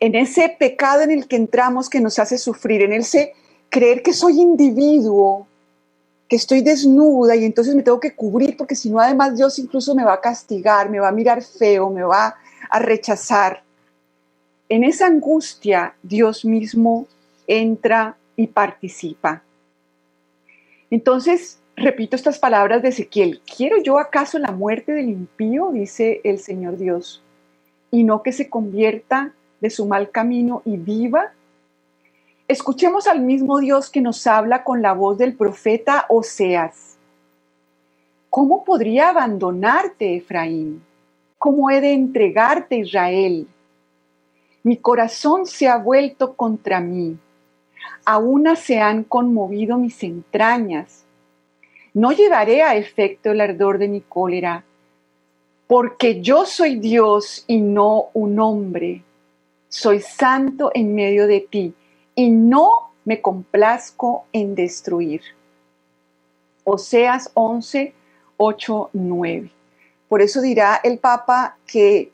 en 0.00 0.14
ese 0.14 0.54
pecado 0.58 1.02
en 1.02 1.10
el 1.10 1.26
que 1.26 1.36
entramos 1.36 1.88
que 1.88 2.00
nos 2.00 2.18
hace 2.18 2.36
sufrir, 2.36 2.82
en 2.82 2.92
ese 2.92 3.32
creer 3.70 4.02
que 4.02 4.12
soy 4.12 4.40
individuo, 4.40 5.48
que 6.28 6.36
estoy 6.36 6.60
desnuda 6.60 7.34
y 7.36 7.44
entonces 7.44 7.74
me 7.74 7.82
tengo 7.82 8.00
que 8.00 8.14
cubrir 8.14 8.56
porque 8.56 8.76
si 8.76 8.90
no 8.90 9.00
además 9.00 9.36
Dios 9.36 9.58
incluso 9.58 9.94
me 9.94 10.04
va 10.04 10.14
a 10.14 10.20
castigar, 10.20 10.90
me 10.90 11.00
va 11.00 11.08
a 11.08 11.12
mirar 11.12 11.42
feo, 11.42 11.90
me 11.90 12.02
va 12.02 12.36
a 12.70 12.78
rechazar. 12.78 13.63
En 14.68 14.84
esa 14.84 15.06
angustia 15.06 15.94
Dios 16.02 16.44
mismo 16.44 17.06
entra 17.46 18.16
y 18.36 18.46
participa. 18.48 19.42
Entonces, 20.90 21.58
repito 21.76 22.16
estas 22.16 22.38
palabras 22.38 22.82
de 22.82 22.88
Ezequiel, 22.88 23.40
¿quiero 23.56 23.82
yo 23.82 23.98
acaso 23.98 24.38
la 24.38 24.52
muerte 24.52 24.92
del 24.92 25.08
impío? 25.08 25.70
dice 25.72 26.20
el 26.24 26.38
Señor 26.38 26.78
Dios, 26.78 27.22
y 27.90 28.04
no 28.04 28.22
que 28.22 28.32
se 28.32 28.48
convierta 28.48 29.32
de 29.60 29.70
su 29.70 29.86
mal 29.86 30.10
camino 30.10 30.62
y 30.64 30.76
viva 30.76 31.32
Escuchemos 32.46 33.06
al 33.06 33.22
mismo 33.22 33.58
Dios 33.58 33.88
que 33.88 34.02
nos 34.02 34.26
habla 34.26 34.64
con 34.64 34.82
la 34.82 34.92
voz 34.92 35.16
del 35.16 35.34
profeta 35.34 36.04
Oseas. 36.10 36.98
¿Cómo 38.28 38.64
podría 38.64 39.08
abandonarte, 39.08 40.16
Efraín? 40.16 40.82
¿Cómo 41.38 41.70
he 41.70 41.80
de 41.80 41.94
entregarte, 41.94 42.76
Israel? 42.76 43.48
Mi 44.64 44.78
corazón 44.78 45.44
se 45.44 45.68
ha 45.68 45.76
vuelto 45.76 46.32
contra 46.34 46.80
mí. 46.80 47.18
Aún 48.06 48.48
se 48.56 48.80
han 48.80 49.04
conmovido 49.04 49.76
mis 49.76 50.02
entrañas. 50.02 51.04
No 51.92 52.12
llevaré 52.12 52.62
a 52.62 52.74
efecto 52.74 53.30
el 53.30 53.42
ardor 53.42 53.76
de 53.76 53.88
mi 53.88 54.00
cólera, 54.00 54.64
porque 55.66 56.22
yo 56.22 56.46
soy 56.46 56.76
Dios 56.76 57.44
y 57.46 57.60
no 57.60 58.06
un 58.14 58.40
hombre. 58.40 59.02
Soy 59.68 60.00
santo 60.00 60.70
en 60.72 60.94
medio 60.94 61.26
de 61.26 61.40
ti 61.40 61.74
y 62.14 62.30
no 62.30 62.92
me 63.04 63.20
complazco 63.20 64.24
en 64.32 64.54
destruir. 64.54 65.20
Oseas 66.64 67.30
11, 67.34 67.92
8, 68.38 68.90
9. 68.94 69.50
Por 70.08 70.22
eso 70.22 70.40
dirá 70.40 70.80
el 70.82 70.98
Papa 70.98 71.58
que 71.66 72.13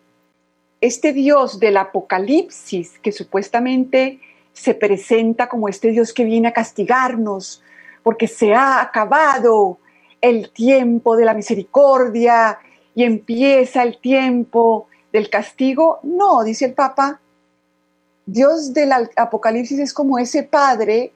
este 0.80 1.12
Dios 1.12 1.60
del 1.60 1.76
Apocalipsis, 1.76 2.98
que 3.00 3.12
supuestamente 3.12 4.18
se 4.52 4.74
presenta 4.74 5.48
como 5.48 5.68
este 5.68 5.90
Dios 5.90 6.12
que 6.12 6.24
viene 6.24 6.48
a 6.48 6.52
castigarnos, 6.52 7.62
porque 8.02 8.26
se 8.26 8.54
ha 8.54 8.80
acabado 8.80 9.78
el 10.20 10.50
tiempo 10.50 11.16
de 11.16 11.24
la 11.24 11.34
misericordia 11.34 12.58
y 12.94 13.04
empieza 13.04 13.82
el 13.82 13.98
tiempo 13.98 14.88
del 15.12 15.28
castigo. 15.30 16.00
No, 16.02 16.42
dice 16.44 16.66
el 16.66 16.74
Papa, 16.74 17.20
Dios 18.26 18.72
del 18.72 18.92
Apocalipsis 19.16 19.78
es 19.78 19.92
como 19.92 20.18
ese 20.18 20.42
padre 20.42 21.12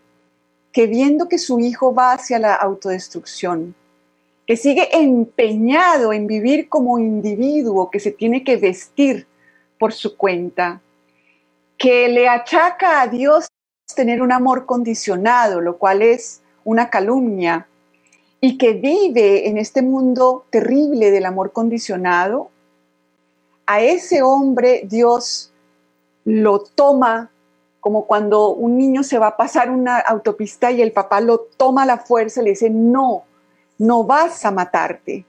que 0.72 0.86
viendo 0.86 1.28
que 1.28 1.38
su 1.38 1.60
hijo 1.60 1.94
va 1.94 2.12
hacia 2.12 2.38
la 2.38 2.54
autodestrucción, 2.54 3.74
que 4.46 4.56
sigue 4.56 4.88
empeñado 4.92 6.12
en 6.12 6.26
vivir 6.26 6.68
como 6.68 6.98
individuo, 6.98 7.90
que 7.90 8.00
se 8.00 8.10
tiene 8.10 8.42
que 8.42 8.56
vestir 8.56 9.26
por 9.84 9.92
su 9.92 10.16
cuenta, 10.16 10.80
que 11.76 12.08
le 12.08 12.26
achaca 12.26 13.02
a 13.02 13.06
Dios 13.06 13.48
tener 13.94 14.22
un 14.22 14.32
amor 14.32 14.64
condicionado, 14.64 15.60
lo 15.60 15.76
cual 15.76 16.00
es 16.00 16.40
una 16.64 16.88
calumnia, 16.88 17.66
y 18.40 18.56
que 18.56 18.72
vive 18.72 19.46
en 19.46 19.58
este 19.58 19.82
mundo 19.82 20.46
terrible 20.48 21.10
del 21.10 21.26
amor 21.26 21.52
condicionado, 21.52 22.48
a 23.66 23.82
ese 23.82 24.22
hombre 24.22 24.84
Dios 24.86 25.52
lo 26.24 26.60
toma 26.60 27.30
como 27.80 28.06
cuando 28.06 28.54
un 28.54 28.78
niño 28.78 29.02
se 29.02 29.18
va 29.18 29.26
a 29.26 29.36
pasar 29.36 29.70
una 29.70 29.98
autopista 29.98 30.70
y 30.70 30.80
el 30.80 30.92
papá 30.92 31.20
lo 31.20 31.40
toma 31.58 31.82
a 31.82 31.86
la 31.92 31.98
fuerza 31.98 32.40
y 32.40 32.44
le 32.44 32.50
dice, 32.52 32.70
no, 32.70 33.24
no 33.76 34.04
vas 34.04 34.46
a 34.46 34.50
matarte. 34.50 35.26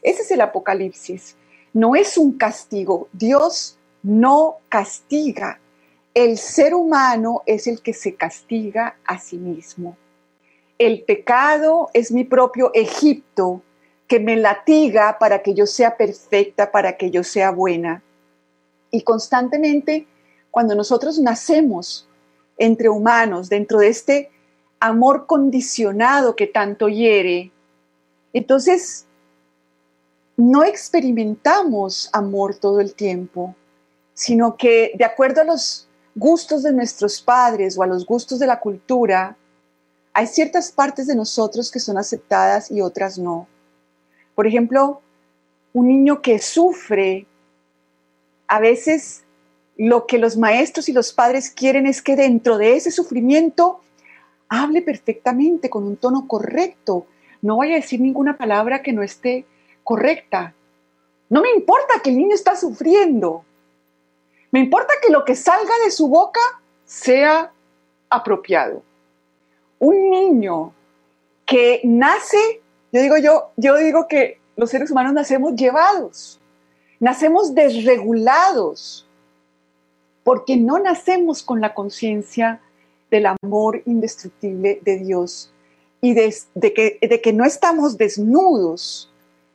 Ese 0.00 0.22
es 0.22 0.30
el 0.30 0.42
apocalipsis. 0.42 1.34
No 1.72 1.96
es 1.96 2.16
un 2.16 2.38
castigo. 2.38 3.08
Dios 3.12 3.75
no 4.06 4.58
castiga. 4.68 5.58
El 6.14 6.38
ser 6.38 6.74
humano 6.74 7.42
es 7.44 7.66
el 7.66 7.82
que 7.82 7.92
se 7.92 8.14
castiga 8.14 8.96
a 9.04 9.18
sí 9.18 9.36
mismo. 9.36 9.96
El 10.78 11.02
pecado 11.02 11.90
es 11.92 12.12
mi 12.12 12.22
propio 12.22 12.70
Egipto 12.72 13.62
que 14.06 14.20
me 14.20 14.36
latiga 14.36 15.18
para 15.18 15.42
que 15.42 15.54
yo 15.54 15.66
sea 15.66 15.96
perfecta, 15.96 16.70
para 16.70 16.96
que 16.96 17.10
yo 17.10 17.24
sea 17.24 17.50
buena. 17.50 18.04
Y 18.92 19.02
constantemente 19.02 20.06
cuando 20.52 20.76
nosotros 20.76 21.18
nacemos 21.18 22.06
entre 22.58 22.88
humanos, 22.88 23.48
dentro 23.48 23.80
de 23.80 23.88
este 23.88 24.30
amor 24.78 25.26
condicionado 25.26 26.36
que 26.36 26.46
tanto 26.46 26.88
hiere, 26.88 27.50
entonces 28.32 29.04
no 30.36 30.62
experimentamos 30.62 32.08
amor 32.12 32.54
todo 32.54 32.80
el 32.80 32.94
tiempo, 32.94 33.56
sino 34.16 34.56
que 34.56 34.92
de 34.94 35.04
acuerdo 35.04 35.42
a 35.42 35.44
los 35.44 35.86
gustos 36.14 36.62
de 36.62 36.72
nuestros 36.72 37.20
padres 37.20 37.76
o 37.76 37.82
a 37.82 37.86
los 37.86 38.06
gustos 38.06 38.38
de 38.38 38.46
la 38.46 38.58
cultura, 38.58 39.36
hay 40.14 40.26
ciertas 40.26 40.72
partes 40.72 41.06
de 41.06 41.14
nosotros 41.14 41.70
que 41.70 41.78
son 41.78 41.98
aceptadas 41.98 42.70
y 42.70 42.80
otras 42.80 43.18
no. 43.18 43.46
Por 44.34 44.46
ejemplo, 44.46 45.02
un 45.74 45.88
niño 45.88 46.22
que 46.22 46.38
sufre 46.38 47.26
a 48.48 48.58
veces 48.58 49.22
lo 49.76 50.06
que 50.06 50.16
los 50.16 50.38
maestros 50.38 50.88
y 50.88 50.94
los 50.94 51.12
padres 51.12 51.50
quieren 51.50 51.86
es 51.86 52.00
que 52.00 52.16
dentro 52.16 52.56
de 52.56 52.74
ese 52.74 52.90
sufrimiento 52.90 53.80
hable 54.48 54.80
perfectamente, 54.80 55.68
con 55.68 55.84
un 55.84 55.98
tono 55.98 56.26
correcto, 56.26 57.06
no 57.42 57.56
voy 57.56 57.72
a 57.72 57.76
decir 57.76 58.00
ninguna 58.00 58.38
palabra 58.38 58.82
que 58.82 58.94
no 58.94 59.02
esté 59.02 59.44
correcta. 59.84 60.54
No 61.28 61.42
me 61.42 61.50
importa 61.50 62.00
que 62.02 62.08
el 62.08 62.16
niño 62.16 62.34
está 62.34 62.56
sufriendo. 62.56 63.44
Me 64.50 64.60
importa 64.60 64.94
que 65.02 65.12
lo 65.12 65.24
que 65.24 65.34
salga 65.34 65.72
de 65.84 65.90
su 65.90 66.08
boca 66.08 66.40
sea 66.84 67.52
apropiado. 68.08 68.82
Un 69.78 70.10
niño 70.10 70.72
que 71.44 71.80
nace, 71.84 72.62
yo 72.92 73.00
digo 73.02 73.16
yo, 73.18 73.50
yo 73.56 73.76
digo 73.76 74.06
que 74.08 74.40
los 74.56 74.70
seres 74.70 74.90
humanos 74.90 75.12
nacemos 75.12 75.54
llevados, 75.54 76.40
nacemos 76.98 77.54
desregulados, 77.54 79.06
porque 80.24 80.56
no 80.56 80.78
nacemos 80.78 81.42
con 81.42 81.60
la 81.60 81.74
conciencia 81.74 82.60
del 83.10 83.26
amor 83.26 83.82
indestructible 83.86 84.80
de 84.82 84.98
Dios 84.98 85.52
y 86.00 86.14
de, 86.14 86.32
que, 86.74 86.98
de 87.00 87.20
que 87.20 87.32
no 87.32 87.44
estamos 87.44 87.96
desnudos, 87.96 89.12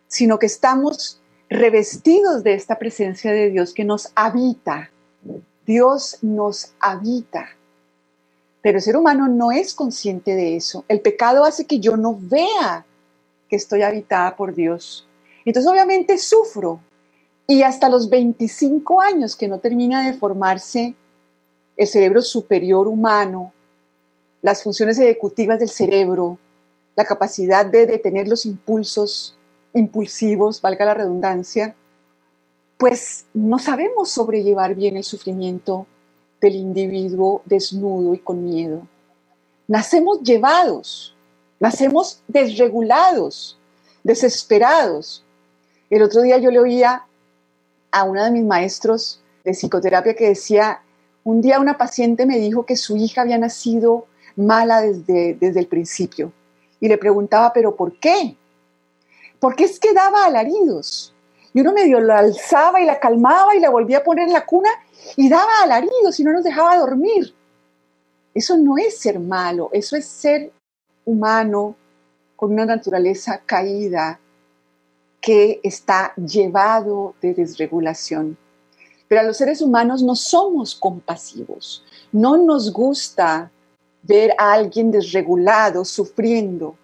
sino 0.07 0.39
que 0.39 0.45
estamos 0.45 1.20
revestidos 1.51 2.45
de 2.45 2.53
esta 2.53 2.79
presencia 2.79 3.33
de 3.33 3.49
Dios 3.49 3.73
que 3.73 3.83
nos 3.83 4.09
habita. 4.15 4.89
Dios 5.65 6.17
nos 6.21 6.71
habita. 6.79 7.49
Pero 8.61 8.77
el 8.77 8.81
ser 8.81 8.95
humano 8.95 9.27
no 9.27 9.51
es 9.51 9.73
consciente 9.73 10.33
de 10.33 10.55
eso. 10.55 10.85
El 10.87 11.01
pecado 11.01 11.43
hace 11.43 11.65
que 11.65 11.81
yo 11.81 11.97
no 11.97 12.17
vea 12.17 12.85
que 13.49 13.57
estoy 13.57 13.81
habitada 13.81 14.37
por 14.37 14.55
Dios. 14.55 15.05
Entonces 15.43 15.69
obviamente 15.69 16.17
sufro. 16.17 16.79
Y 17.47 17.63
hasta 17.63 17.89
los 17.89 18.09
25 18.09 19.01
años 19.01 19.35
que 19.35 19.49
no 19.49 19.59
termina 19.59 20.05
de 20.09 20.13
formarse 20.13 20.95
el 21.75 21.87
cerebro 21.87 22.21
superior 22.21 22.87
humano, 22.87 23.51
las 24.41 24.63
funciones 24.63 24.97
ejecutivas 24.99 25.59
del 25.59 25.69
cerebro, 25.69 26.37
la 26.95 27.03
capacidad 27.03 27.65
de 27.65 27.87
detener 27.87 28.29
los 28.29 28.45
impulsos 28.45 29.37
impulsivos, 29.73 30.61
valga 30.61 30.85
la 30.85 30.93
redundancia, 30.93 31.75
pues 32.77 33.25
no 33.33 33.59
sabemos 33.59 34.09
sobrellevar 34.09 34.75
bien 34.75 34.97
el 34.97 35.03
sufrimiento 35.03 35.85
del 36.41 36.55
individuo 36.55 37.43
desnudo 37.45 38.13
y 38.15 38.19
con 38.19 38.43
miedo. 38.43 38.87
Nacemos 39.67 40.21
llevados, 40.23 41.15
nacemos 41.59 42.21
desregulados, 42.27 43.57
desesperados. 44.03 45.23
El 45.89 46.01
otro 46.01 46.21
día 46.21 46.39
yo 46.39 46.49
le 46.49 46.59
oía 46.59 47.05
a 47.91 48.03
uno 48.03 48.23
de 48.23 48.31
mis 48.31 48.43
maestros 48.43 49.21
de 49.43 49.51
psicoterapia 49.51 50.15
que 50.15 50.29
decía, 50.29 50.81
un 51.23 51.41
día 51.41 51.59
una 51.59 51.77
paciente 51.77 52.25
me 52.25 52.39
dijo 52.39 52.65
que 52.65 52.75
su 52.75 52.97
hija 52.97 53.21
había 53.21 53.37
nacido 53.37 54.07
mala 54.35 54.81
desde, 54.81 55.35
desde 55.35 55.59
el 55.59 55.67
principio 55.67 56.33
y 56.79 56.87
le 56.87 56.97
preguntaba, 56.97 57.53
pero 57.53 57.75
¿por 57.75 57.97
qué? 57.99 58.35
Porque 59.41 59.65
es 59.65 59.79
que 59.79 59.91
daba 59.93 60.23
alaridos. 60.25 61.13
Y 61.53 61.59
uno 61.59 61.73
medio 61.73 61.99
la 61.99 62.19
alzaba 62.19 62.79
y 62.79 62.85
la 62.85 62.99
calmaba 63.01 63.53
y 63.55 63.59
la 63.59 63.69
volvía 63.69 63.97
a 63.97 64.03
poner 64.03 64.27
en 64.27 64.33
la 64.33 64.45
cuna 64.45 64.69
y 65.17 65.27
daba 65.27 65.63
alaridos 65.63 66.17
y 66.17 66.23
no 66.23 66.31
nos 66.31 66.45
dejaba 66.45 66.77
dormir. 66.77 67.35
Eso 68.33 68.55
no 68.55 68.77
es 68.77 68.97
ser 68.97 69.19
malo, 69.19 69.69
eso 69.73 69.97
es 69.97 70.05
ser 70.05 70.53
humano 71.03 71.75
con 72.37 72.53
una 72.53 72.65
naturaleza 72.65 73.41
caída 73.45 74.19
que 75.19 75.59
está 75.63 76.13
llevado 76.15 77.15
de 77.21 77.33
desregulación. 77.33 78.37
Pero 79.07 79.21
a 79.21 79.23
los 79.23 79.37
seres 79.37 79.61
humanos 79.61 80.01
no 80.01 80.15
somos 80.15 80.73
compasivos, 80.73 81.83
no 82.11 82.37
nos 82.37 82.71
gusta 82.71 83.51
ver 84.03 84.33
a 84.37 84.53
alguien 84.53 84.91
desregulado, 84.91 85.83
sufriendo. 85.83 86.75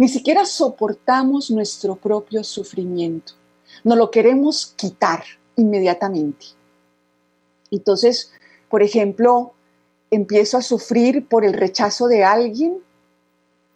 Ni 0.00 0.08
siquiera 0.08 0.46
soportamos 0.46 1.50
nuestro 1.50 1.94
propio 1.94 2.42
sufrimiento. 2.42 3.34
No 3.84 3.96
lo 3.96 4.10
queremos 4.10 4.72
quitar 4.74 5.22
inmediatamente. 5.56 6.46
Entonces, 7.70 8.32
por 8.70 8.82
ejemplo, 8.82 9.52
empiezo 10.10 10.56
a 10.56 10.62
sufrir 10.62 11.28
por 11.28 11.44
el 11.44 11.52
rechazo 11.52 12.08
de 12.08 12.24
alguien, 12.24 12.78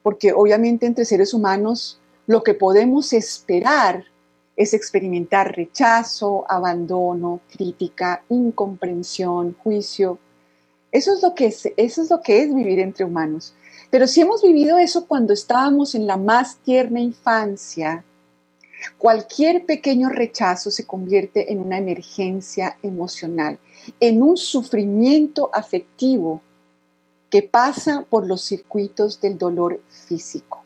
porque 0.02 0.32
obviamente 0.32 0.86
entre 0.86 1.04
seres 1.04 1.34
humanos 1.34 2.00
lo 2.26 2.42
que 2.42 2.54
podemos 2.54 3.12
esperar 3.12 4.06
es 4.56 4.72
experimentar 4.72 5.54
rechazo, 5.54 6.46
abandono, 6.48 7.40
crítica, 7.54 8.24
incomprensión, 8.30 9.54
juicio. 9.62 10.18
Eso 10.90 11.12
es 11.12 11.22
lo 11.22 11.34
que 11.34 11.48
es, 11.48 11.70
eso 11.76 12.00
es, 12.00 12.08
lo 12.08 12.22
que 12.22 12.40
es 12.40 12.54
vivir 12.54 12.78
entre 12.78 13.04
humanos. 13.04 13.52
Pero 13.94 14.08
si 14.08 14.22
hemos 14.22 14.42
vivido 14.42 14.76
eso 14.76 15.06
cuando 15.06 15.32
estábamos 15.32 15.94
en 15.94 16.08
la 16.08 16.16
más 16.16 16.56
tierna 16.56 16.98
infancia, 16.98 18.04
cualquier 18.98 19.66
pequeño 19.66 20.08
rechazo 20.08 20.72
se 20.72 20.84
convierte 20.84 21.52
en 21.52 21.60
una 21.60 21.78
emergencia 21.78 22.76
emocional 22.82 23.56
en 24.00 24.20
un 24.20 24.36
sufrimiento 24.36 25.48
afectivo 25.52 26.42
que 27.30 27.44
pasa 27.44 28.04
por 28.10 28.26
los 28.26 28.42
circuitos 28.42 29.20
del 29.20 29.38
dolor 29.38 29.80
físico 29.88 30.64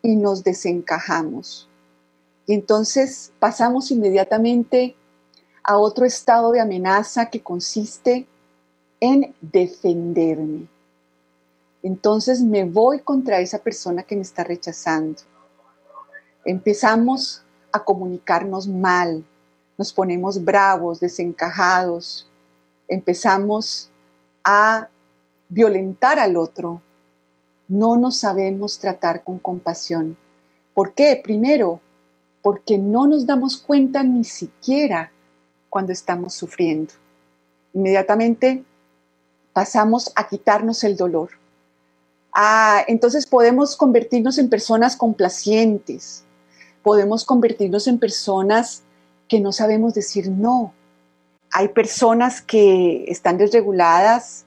y 0.00 0.16
nos 0.16 0.42
desencajamos. 0.42 1.68
Y 2.46 2.54
entonces 2.54 3.32
pasamos 3.38 3.90
inmediatamente 3.90 4.96
a 5.62 5.76
otro 5.76 6.06
estado 6.06 6.52
de 6.52 6.60
amenaza 6.60 7.28
que 7.28 7.42
consiste 7.42 8.26
en 8.98 9.34
defenderme. 9.42 10.68
Entonces 11.82 12.42
me 12.42 12.64
voy 12.64 13.00
contra 13.00 13.40
esa 13.40 13.58
persona 13.58 14.02
que 14.02 14.16
me 14.16 14.22
está 14.22 14.44
rechazando. 14.44 15.22
Empezamos 16.44 17.42
a 17.72 17.84
comunicarnos 17.84 18.68
mal, 18.68 19.24
nos 19.76 19.92
ponemos 19.92 20.42
bravos, 20.42 21.00
desencajados, 21.00 22.28
empezamos 22.88 23.90
a 24.44 24.88
violentar 25.48 26.18
al 26.18 26.36
otro, 26.36 26.80
no 27.68 27.96
nos 27.96 28.18
sabemos 28.18 28.78
tratar 28.78 29.22
con 29.24 29.38
compasión. 29.38 30.16
¿Por 30.74 30.94
qué? 30.94 31.20
Primero, 31.22 31.80
porque 32.42 32.78
no 32.78 33.06
nos 33.06 33.26
damos 33.26 33.56
cuenta 33.56 34.02
ni 34.02 34.24
siquiera 34.24 35.10
cuando 35.68 35.92
estamos 35.92 36.34
sufriendo. 36.34 36.92
Inmediatamente 37.74 38.64
pasamos 39.52 40.12
a 40.14 40.28
quitarnos 40.28 40.84
el 40.84 40.96
dolor. 40.96 41.30
Ah, 42.38 42.84
entonces 42.86 43.26
podemos 43.26 43.76
convertirnos 43.76 44.36
en 44.36 44.50
personas 44.50 44.94
complacientes, 44.94 46.22
podemos 46.82 47.24
convertirnos 47.24 47.86
en 47.86 47.98
personas 47.98 48.82
que 49.26 49.40
no 49.40 49.52
sabemos 49.52 49.94
decir 49.94 50.28
no, 50.28 50.74
hay 51.50 51.68
personas 51.68 52.42
que 52.42 53.06
están 53.08 53.38
desreguladas 53.38 54.44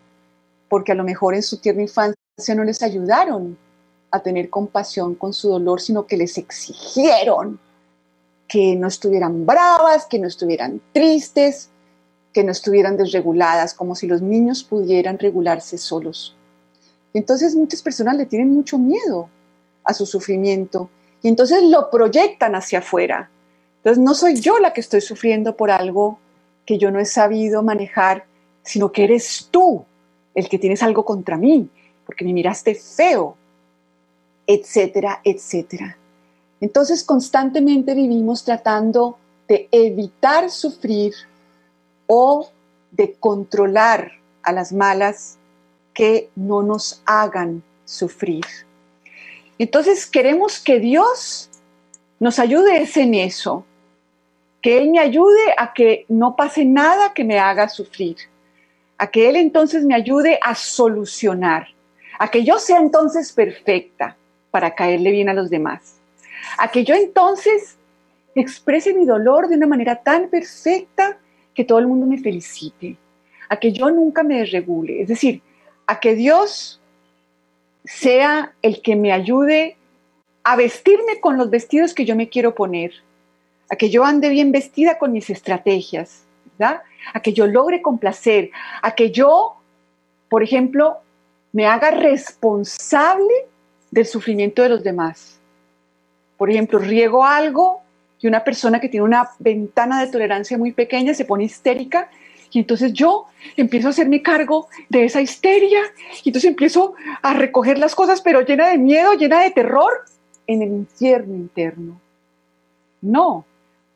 porque 0.67 0.91
a 0.91 0.95
lo 0.95 1.03
mejor 1.03 1.33
en 1.33 1.41
su 1.41 1.57
tierna 1.57 1.81
infancia 1.81 2.53
no 2.55 2.63
les 2.63 2.83
ayudaron 2.83 3.57
a 4.11 4.19
tener 4.19 4.51
compasión 4.51 5.15
con 5.15 5.33
su 5.33 5.49
dolor, 5.49 5.81
sino 5.81 6.05
que 6.05 6.17
les 6.17 6.37
exigieron 6.37 7.59
que 8.47 8.75
no 8.75 8.87
estuvieran 8.87 9.47
bravas, 9.47 10.05
que 10.05 10.19
no 10.19 10.27
estuvieran 10.27 10.79
tristes, 10.93 11.71
que 12.33 12.43
no 12.43 12.51
estuvieran 12.51 12.97
desreguladas, 12.97 13.73
como 13.73 13.95
si 13.95 14.05
los 14.05 14.21
niños 14.21 14.63
pudieran 14.63 15.17
regularse 15.17 15.79
solos. 15.79 16.35
Entonces 17.13 17.55
muchas 17.55 17.81
personas 17.81 18.15
le 18.15 18.25
tienen 18.25 18.53
mucho 18.53 18.77
miedo 18.77 19.29
a 19.83 19.93
su 19.93 20.05
sufrimiento 20.05 20.89
y 21.21 21.27
entonces 21.27 21.63
lo 21.63 21.89
proyectan 21.89 22.55
hacia 22.55 22.79
afuera. 22.79 23.29
Entonces 23.77 24.03
no 24.03 24.13
soy 24.13 24.35
yo 24.39 24.59
la 24.59 24.73
que 24.73 24.81
estoy 24.81 25.01
sufriendo 25.01 25.55
por 25.55 25.71
algo 25.71 26.19
que 26.65 26.77
yo 26.77 26.91
no 26.91 26.99
he 26.99 27.05
sabido 27.05 27.63
manejar, 27.63 28.25
sino 28.61 28.91
que 28.91 29.05
eres 29.05 29.47
tú 29.49 29.85
el 30.35 30.47
que 30.47 30.59
tienes 30.59 30.83
algo 30.83 31.03
contra 31.03 31.37
mí, 31.37 31.69
porque 32.05 32.23
me 32.23 32.33
miraste 32.33 32.75
feo, 32.75 33.35
etcétera, 34.45 35.21
etcétera. 35.23 35.97
Entonces 36.61 37.03
constantemente 37.03 37.95
vivimos 37.95 38.43
tratando 38.43 39.17
de 39.47 39.67
evitar 39.71 40.51
sufrir 40.51 41.13
o 42.05 42.47
de 42.91 43.13
controlar 43.13 44.11
a 44.43 44.51
las 44.51 44.71
malas 44.71 45.38
que 45.99 46.29
no 46.33 46.63
nos 46.63 47.03
hagan 47.05 47.61
sufrir. 47.83 48.45
Entonces 49.57 50.05
queremos 50.05 50.57
que 50.57 50.79
Dios 50.79 51.49
nos 52.21 52.39
ayude 52.39 52.87
en 52.95 53.15
eso, 53.15 53.65
que 54.61 54.77
Él 54.77 54.91
me 54.91 54.99
ayude 54.99 55.53
a 55.57 55.73
que 55.73 56.05
no 56.07 56.37
pase 56.37 56.63
nada 56.63 57.13
que 57.13 57.25
me 57.25 57.37
haga 57.37 57.67
sufrir, 57.67 58.15
a 58.97 59.07
que 59.07 59.27
Él 59.27 59.35
entonces 59.35 59.83
me 59.83 59.93
ayude 59.93 60.39
a 60.41 60.55
solucionar, 60.55 61.67
a 62.17 62.31
que 62.31 62.45
yo 62.45 62.59
sea 62.59 62.77
entonces 62.77 63.33
perfecta 63.33 64.15
para 64.51 64.75
caerle 64.75 65.11
bien 65.11 65.27
a 65.27 65.33
los 65.33 65.49
demás, 65.49 65.95
a 66.57 66.71
que 66.71 66.85
yo 66.85 66.95
entonces 66.95 67.75
exprese 68.35 68.93
mi 68.93 69.03
dolor 69.03 69.49
de 69.49 69.57
una 69.57 69.67
manera 69.67 69.97
tan 69.97 70.29
perfecta 70.29 71.17
que 71.53 71.65
todo 71.65 71.79
el 71.79 71.87
mundo 71.87 72.05
me 72.05 72.19
felicite, 72.19 72.95
a 73.49 73.57
que 73.57 73.73
yo 73.73 73.91
nunca 73.91 74.23
me 74.23 74.37
desregule, 74.37 75.01
es 75.01 75.09
decir, 75.09 75.41
a 75.89 75.99
que 75.99 76.13
Dios 76.13 76.79
sea 77.83 78.53
el 78.61 78.83
que 78.83 78.95
me 78.95 79.11
ayude 79.11 79.75
a 80.43 80.55
vestirme 80.55 81.19
con 81.19 81.35
los 81.35 81.49
vestidos 81.49 81.95
que 81.95 82.05
yo 82.05 82.15
me 82.15 82.29
quiero 82.29 82.53
poner, 82.53 82.93
a 83.71 83.75
que 83.75 83.89
yo 83.89 84.05
ande 84.05 84.29
bien 84.29 84.51
vestida 84.51 84.99
con 84.99 85.11
mis 85.11 85.31
estrategias. 85.31 86.25
A 87.13 87.21
que 87.23 87.33
yo 87.33 87.47
logre 87.47 87.81
complacer, 87.81 88.51
a 88.83 88.93
que 88.93 89.09
yo, 89.09 89.55
por 90.29 90.43
ejemplo, 90.43 90.99
me 91.53 91.65
haga 91.65 91.89
responsable 91.89 93.47
del 93.89 94.05
sufrimiento 94.05 94.61
de 94.61 94.69
los 94.69 94.83
demás. 94.83 95.39
Por 96.37 96.51
ejemplo, 96.51 96.77
riego 96.77 97.25
algo 97.25 97.81
y 98.19 98.27
una 98.27 98.43
persona 98.43 98.79
que 98.79 98.89
tiene 98.89 99.05
una 99.05 99.31
ventana 99.39 100.01
de 100.01 100.11
tolerancia 100.11 100.55
muy 100.55 100.71
pequeña 100.71 101.15
se 101.15 101.25
pone 101.25 101.45
histérica 101.45 102.11
y 102.51 102.59
entonces 102.59 102.93
yo 102.93 103.25
empiezo 103.57 103.87
a 103.87 103.91
hacerme 103.91 104.21
cargo 104.21 104.67
de 104.89 105.05
esa 105.05 105.21
histeria 105.21 105.81
y 106.23 106.29
entonces 106.29 106.49
empiezo 106.49 106.93
a 107.21 107.33
recoger 107.33 107.77
las 107.77 107.95
cosas 107.95 108.21
pero 108.21 108.41
llena 108.41 108.69
de 108.69 108.77
miedo, 108.77 109.13
llena 109.13 109.41
de 109.41 109.51
terror 109.51 109.91
en 110.47 110.61
el 110.61 110.69
infierno 110.69 111.35
interno. 111.35 111.99
No, 113.01 113.45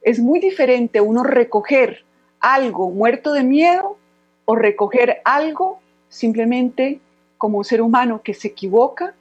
es 0.01 0.19
muy 0.19 0.39
diferente 0.39 1.01
uno 1.01 1.23
recoger 1.23 2.03
algo 2.39 2.89
muerto 2.91 3.33
de 3.33 3.43
miedo 3.43 3.97
o 4.45 4.55
recoger 4.55 5.21
algo 5.25 5.79
simplemente 6.09 6.99
como 7.37 7.57
un 7.57 7.65
ser 7.65 7.81
humano 7.81 8.21
que 8.23 8.33
se 8.33 8.49
equivoca, 8.49 9.15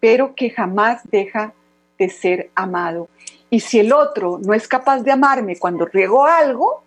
pero 0.00 0.34
que 0.34 0.50
jamás 0.50 1.02
deja 1.10 1.52
de 1.98 2.08
ser 2.08 2.50
amado. 2.54 3.08
Y 3.50 3.60
si 3.60 3.80
el 3.80 3.92
otro 3.92 4.38
no 4.42 4.54
es 4.54 4.68
capaz 4.68 5.00
de 5.00 5.10
amarme 5.10 5.58
cuando 5.58 5.86
riego 5.86 6.24
algo, 6.24 6.84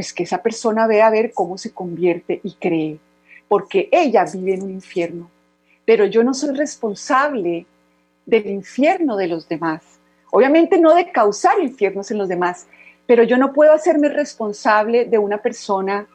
pues 0.00 0.14
que 0.14 0.22
esa 0.22 0.42
persona 0.42 0.86
vea 0.86 1.08
a 1.08 1.10
ver 1.10 1.30
cómo 1.34 1.58
se 1.58 1.72
convierte 1.72 2.40
y 2.42 2.54
cree, 2.54 2.98
porque 3.48 3.90
ella 3.92 4.24
vive 4.24 4.54
en 4.54 4.62
un 4.62 4.70
infierno. 4.70 5.30
Pero 5.84 6.06
yo 6.06 6.24
no 6.24 6.32
soy 6.32 6.56
responsable 6.56 7.66
del 8.24 8.46
infierno 8.46 9.18
de 9.18 9.26
los 9.28 9.46
demás. 9.46 9.82
Obviamente 10.30 10.80
no 10.80 10.94
de 10.94 11.12
causar 11.12 11.60
infiernos 11.60 12.10
en 12.10 12.16
los 12.16 12.30
demás, 12.30 12.66
pero 13.06 13.24
yo 13.24 13.36
no 13.36 13.52
puedo 13.52 13.74
hacerme 13.74 14.08
responsable 14.08 15.04
de 15.04 15.18
una 15.18 15.36
persona 15.36 16.06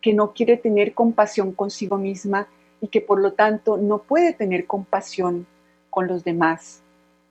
que 0.00 0.14
no 0.14 0.32
quiere 0.32 0.56
tener 0.56 0.94
compasión 0.94 1.52
consigo 1.52 1.98
misma 1.98 2.48
y 2.80 2.88
que 2.88 3.02
por 3.02 3.20
lo 3.20 3.34
tanto 3.34 3.76
no 3.76 3.98
puede 3.98 4.32
tener 4.32 4.64
compasión 4.64 5.46
con 5.90 6.06
los 6.06 6.24
demás 6.24 6.80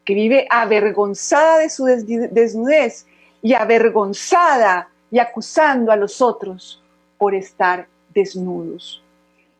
que 0.05 0.13
vive 0.13 0.45
avergonzada 0.51 1.57
de 1.57 1.71
su 1.71 1.85
desnudez 1.85 3.07
y 3.41 3.55
avergonzada 3.55 4.89
y 5.13 5.19
acusando 5.19 5.91
a 5.91 5.95
los 5.95 6.23
otros 6.23 6.81
por 7.19 7.35
estar 7.35 7.87
desnudos. 8.15 9.03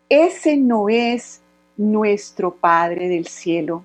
Ese 0.10 0.58
no 0.58 0.90
es 0.90 1.42
nuestro 1.78 2.56
Padre 2.56 3.08
del 3.08 3.28
cielo. 3.28 3.84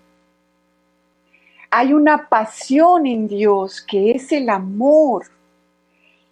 Hay 1.69 1.93
una 1.93 2.27
pasión 2.31 3.07
en 3.07 3.29
Dios 3.29 3.83
que 3.83 4.13
es 4.13 4.33
el 4.33 4.49
amor. 4.49 5.27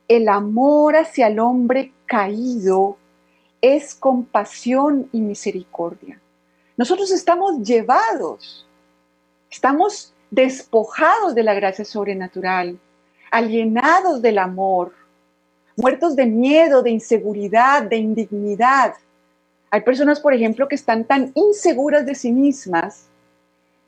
El 0.09 0.31
amor 0.31 0.96
hacia 0.96 1.27
el 1.27 1.38
hombre 1.38 1.92
caído 2.07 2.96
es 3.61 3.94
compasión 3.94 5.07
y 5.12 5.20
misericordia. 5.20 6.18
Nosotros 6.79 7.11
estamos 7.11 7.61
llevados, 7.61 8.66
estamos 9.51 10.14
despojados 10.31 11.35
de 11.35 11.42
la 11.42 11.53
gracia 11.53 11.85
sobrenatural, 11.85 12.79
alienados 13.31 14.22
del 14.22 14.38
amor, 14.38 14.94
muertos 15.76 16.16
de 16.16 16.26
miedo, 16.26 16.82
de 16.82 16.90
inseguridad, 16.90 17.82
de 17.82 17.96
indignidad. 17.96 18.94
Hay 19.70 19.82
personas, 19.82 20.20
por 20.20 20.32
ejemplo, 20.32 20.68
que 20.68 20.74
están 20.74 21.04
tan 21.04 21.32
inseguras 21.34 22.06
de 22.06 22.14
sí 22.14 22.32
mismas, 22.32 23.06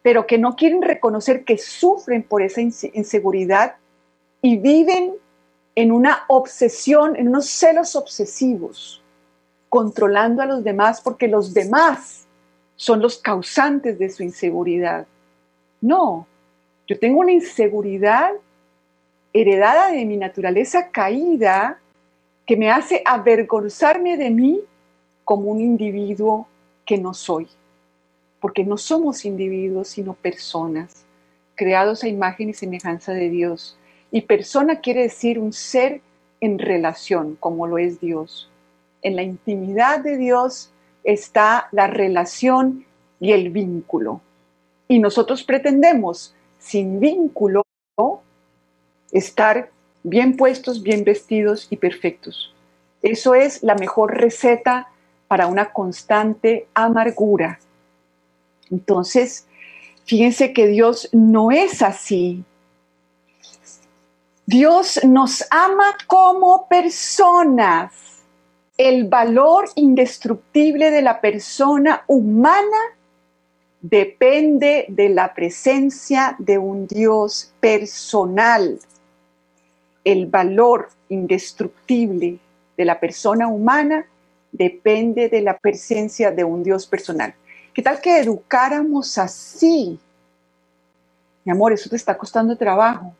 pero 0.02 0.26
que 0.26 0.38
no 0.38 0.54
quieren 0.54 0.82
reconocer 0.82 1.44
que 1.44 1.58
sufren 1.58 2.22
por 2.22 2.42
esa 2.42 2.60
inseguridad 2.60 3.76
y 4.42 4.58
viven 4.58 5.14
en 5.74 5.92
una 5.92 6.24
obsesión, 6.28 7.16
en 7.16 7.28
unos 7.28 7.48
celos 7.48 7.96
obsesivos, 7.96 9.02
controlando 9.68 10.42
a 10.42 10.46
los 10.46 10.64
demás 10.64 11.00
porque 11.00 11.28
los 11.28 11.54
demás 11.54 12.26
son 12.76 13.00
los 13.00 13.18
causantes 13.18 13.98
de 13.98 14.10
su 14.10 14.22
inseguridad. 14.22 15.06
No, 15.80 16.26
yo 16.86 16.98
tengo 16.98 17.20
una 17.20 17.32
inseguridad 17.32 18.32
heredada 19.32 19.90
de 19.90 20.04
mi 20.04 20.16
naturaleza 20.16 20.90
caída 20.90 21.78
que 22.46 22.56
me 22.56 22.70
hace 22.70 23.02
avergonzarme 23.04 24.16
de 24.16 24.30
mí 24.30 24.60
como 25.24 25.50
un 25.50 25.60
individuo 25.60 26.48
que 26.86 26.96
no 26.96 27.12
soy. 27.12 27.46
Porque 28.40 28.64
no 28.64 28.78
somos 28.78 29.24
individuos, 29.24 29.88
sino 29.88 30.14
personas, 30.14 31.04
creados 31.54 32.04
a 32.04 32.08
imagen 32.08 32.48
y 32.48 32.54
semejanza 32.54 33.12
de 33.12 33.28
Dios. 33.28 33.78
Y 34.10 34.22
persona 34.22 34.80
quiere 34.80 35.02
decir 35.02 35.38
un 35.38 35.52
ser 35.52 36.00
en 36.40 36.58
relación, 36.58 37.36
como 37.38 37.66
lo 37.66 37.78
es 37.78 38.00
Dios. 38.00 38.50
En 39.02 39.16
la 39.16 39.22
intimidad 39.22 40.00
de 40.00 40.16
Dios 40.16 40.72
está 41.04 41.68
la 41.72 41.86
relación 41.86 42.86
y 43.20 43.32
el 43.32 43.50
vínculo. 43.50 44.20
Y 44.86 45.00
nosotros 45.00 45.42
pretendemos, 45.42 46.34
sin 46.58 47.00
vínculo, 47.00 47.62
estar 49.12 49.70
bien 50.02 50.36
puestos, 50.36 50.82
bien 50.82 51.04
vestidos 51.04 51.66
y 51.70 51.76
perfectos. 51.76 52.54
Eso 53.02 53.34
es 53.34 53.62
la 53.62 53.74
mejor 53.74 54.16
receta 54.16 54.88
para 55.28 55.46
una 55.46 55.72
constante 55.72 56.66
amargura. 56.74 57.60
Entonces, 58.70 59.46
fíjense 60.04 60.52
que 60.52 60.66
Dios 60.66 61.08
no 61.12 61.50
es 61.50 61.82
así. 61.82 62.44
Dios 64.46 65.00
nos 65.04 65.44
ama 65.50 65.96
como 66.06 66.66
personas. 66.68 67.92
El 68.76 69.04
valor 69.08 69.68
indestructible 69.74 70.90
de 70.90 71.02
la 71.02 71.20
persona 71.20 72.04
humana 72.06 72.78
depende 73.80 74.86
de 74.88 75.08
la 75.10 75.34
presencia 75.34 76.34
de 76.38 76.58
un 76.58 76.86
Dios 76.86 77.52
personal. 77.60 78.78
El 80.08 80.26
valor 80.26 80.88
indestructible 81.08 82.38
de 82.76 82.84
la 82.84 82.98
persona 82.98 83.48
humana 83.48 84.06
depende 84.52 85.28
de 85.28 85.42
la 85.42 85.58
presencia 85.58 86.30
de 86.30 86.44
un 86.44 86.62
Dios 86.62 86.86
personal. 86.86 87.34
¿Qué 87.74 87.82
tal 87.82 88.00
que 88.00 88.18
educáramos 88.18 89.18
así? 89.18 89.98
Mi 91.44 91.52
amor, 91.52 91.72
eso 91.72 91.90
te 91.90 91.96
está 91.96 92.16
costando 92.16 92.56
trabajo. 92.56 93.14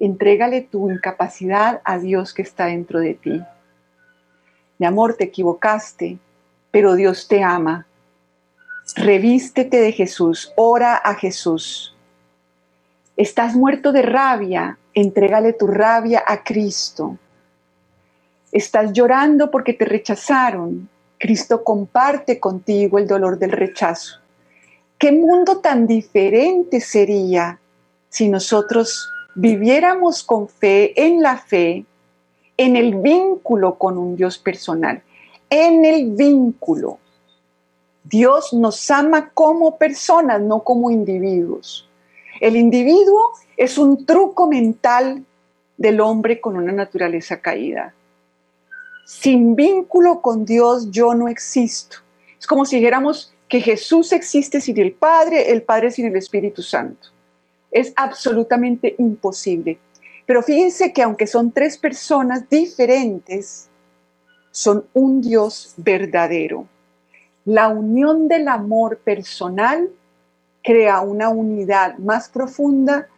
Entrégale 0.00 0.62
tu 0.62 0.90
incapacidad 0.90 1.80
a 1.84 1.98
Dios 1.98 2.34
que 2.34 2.42
está 2.42 2.66
dentro 2.66 2.98
de 2.98 3.14
ti. 3.14 3.42
Mi 4.78 4.86
amor, 4.86 5.14
te 5.14 5.24
equivocaste, 5.24 6.18
pero 6.72 6.96
Dios 6.96 7.28
te 7.28 7.42
ama 7.42 7.86
Revístete 8.96 9.80
de 9.80 9.92
Jesús, 9.92 10.52
ora 10.56 10.96
a 10.96 11.14
Jesús. 11.14 11.94
Estás 13.16 13.54
muerto 13.54 13.92
de 13.92 14.02
rabia, 14.02 14.78
entrégale 14.94 15.52
tu 15.52 15.66
rabia 15.66 16.22
a 16.26 16.42
Cristo. 16.42 17.18
Estás 18.50 18.92
llorando 18.92 19.50
porque 19.50 19.72
te 19.72 19.84
rechazaron. 19.84 20.88
Cristo 21.18 21.64
comparte 21.64 22.38
contigo 22.40 22.98
el 22.98 23.06
dolor 23.06 23.38
del 23.38 23.52
rechazo. 23.52 24.16
¿Qué 24.98 25.12
mundo 25.12 25.58
tan 25.58 25.86
diferente 25.86 26.80
sería 26.80 27.58
si 28.08 28.28
nosotros 28.28 29.08
viviéramos 29.34 30.22
con 30.22 30.48
fe 30.48 30.92
en 31.00 31.22
la 31.22 31.38
fe, 31.38 31.84
en 32.56 32.76
el 32.76 32.96
vínculo 32.96 33.78
con 33.78 33.98
un 33.98 34.16
Dios 34.16 34.38
personal, 34.38 35.02
en 35.48 35.84
el 35.84 36.10
vínculo? 36.12 36.98
Dios 38.04 38.52
nos 38.52 38.90
ama 38.90 39.30
como 39.32 39.78
personas, 39.78 40.40
no 40.40 40.62
como 40.64 40.90
individuos. 40.90 41.88
El 42.42 42.56
individuo 42.56 43.34
es 43.56 43.78
un 43.78 44.04
truco 44.04 44.48
mental 44.48 45.24
del 45.76 46.00
hombre 46.00 46.40
con 46.40 46.56
una 46.56 46.72
naturaleza 46.72 47.40
caída. 47.40 47.94
Sin 49.06 49.54
vínculo 49.54 50.20
con 50.20 50.44
Dios 50.44 50.90
yo 50.90 51.14
no 51.14 51.28
existo. 51.28 51.98
Es 52.40 52.48
como 52.48 52.64
si 52.64 52.78
dijéramos 52.78 53.32
que 53.48 53.60
Jesús 53.60 54.10
existe 54.10 54.60
sin 54.60 54.76
el 54.80 54.90
Padre, 54.90 55.52
el 55.52 55.62
Padre 55.62 55.92
sin 55.92 56.06
el 56.06 56.16
Espíritu 56.16 56.62
Santo. 56.62 57.10
Es 57.70 57.92
absolutamente 57.94 58.96
imposible. 58.98 59.78
Pero 60.26 60.42
fíjense 60.42 60.92
que 60.92 61.02
aunque 61.04 61.28
son 61.28 61.52
tres 61.52 61.78
personas 61.78 62.50
diferentes, 62.50 63.68
son 64.50 64.84
un 64.94 65.20
Dios 65.20 65.74
verdadero. 65.76 66.66
La 67.44 67.68
unión 67.68 68.26
del 68.26 68.48
amor 68.48 68.98
personal 68.98 69.90
crea 70.62 71.00
una 71.00 71.28
unidad 71.28 71.98
más 71.98 72.28
profunda 72.28 73.08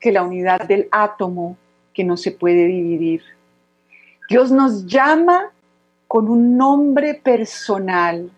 que 0.00 0.12
la 0.12 0.22
unidad 0.22 0.66
del 0.66 0.88
átomo 0.90 1.56
que 1.92 2.04
no 2.04 2.16
se 2.16 2.30
puede 2.30 2.66
dividir. 2.66 3.22
Dios 4.28 4.50
nos 4.50 4.86
llama 4.86 5.50
con 6.08 6.28
un 6.28 6.56
nombre 6.56 7.14
personal, 7.14 8.30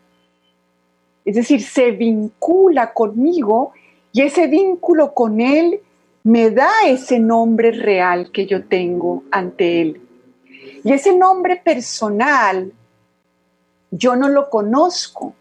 es 1.24 1.34
decir, 1.34 1.62
se 1.62 1.90
vincula 1.90 2.94
conmigo 2.94 3.72
Y 4.14 4.22
ese 4.22 4.46
vínculo 4.46 5.12
con 5.12 5.40
Él 5.42 5.80
me 6.24 6.50
da 6.50 6.70
ese 6.86 7.18
nombre 7.18 7.70
real 7.70 8.30
que 8.32 8.46
yo 8.46 8.64
tengo 8.64 9.22
ante 9.30 9.82
Él. 9.82 10.00
Y 10.82 10.92
ese 10.92 11.16
nombre 11.16 11.56
personal, 11.56 12.72
yo 13.90 14.16
no 14.16 14.28
lo 14.28 14.48
conozco. 14.48 15.34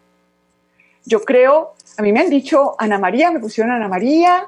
Yo 1.05 1.21
creo, 1.21 1.73
a 1.97 2.01
mí 2.03 2.13
me 2.13 2.19
han 2.19 2.29
dicho 2.29 2.75
Ana 2.77 2.99
María, 2.99 3.31
me 3.31 3.39
pusieron 3.39 3.73
Ana 3.73 3.87
María, 3.87 4.47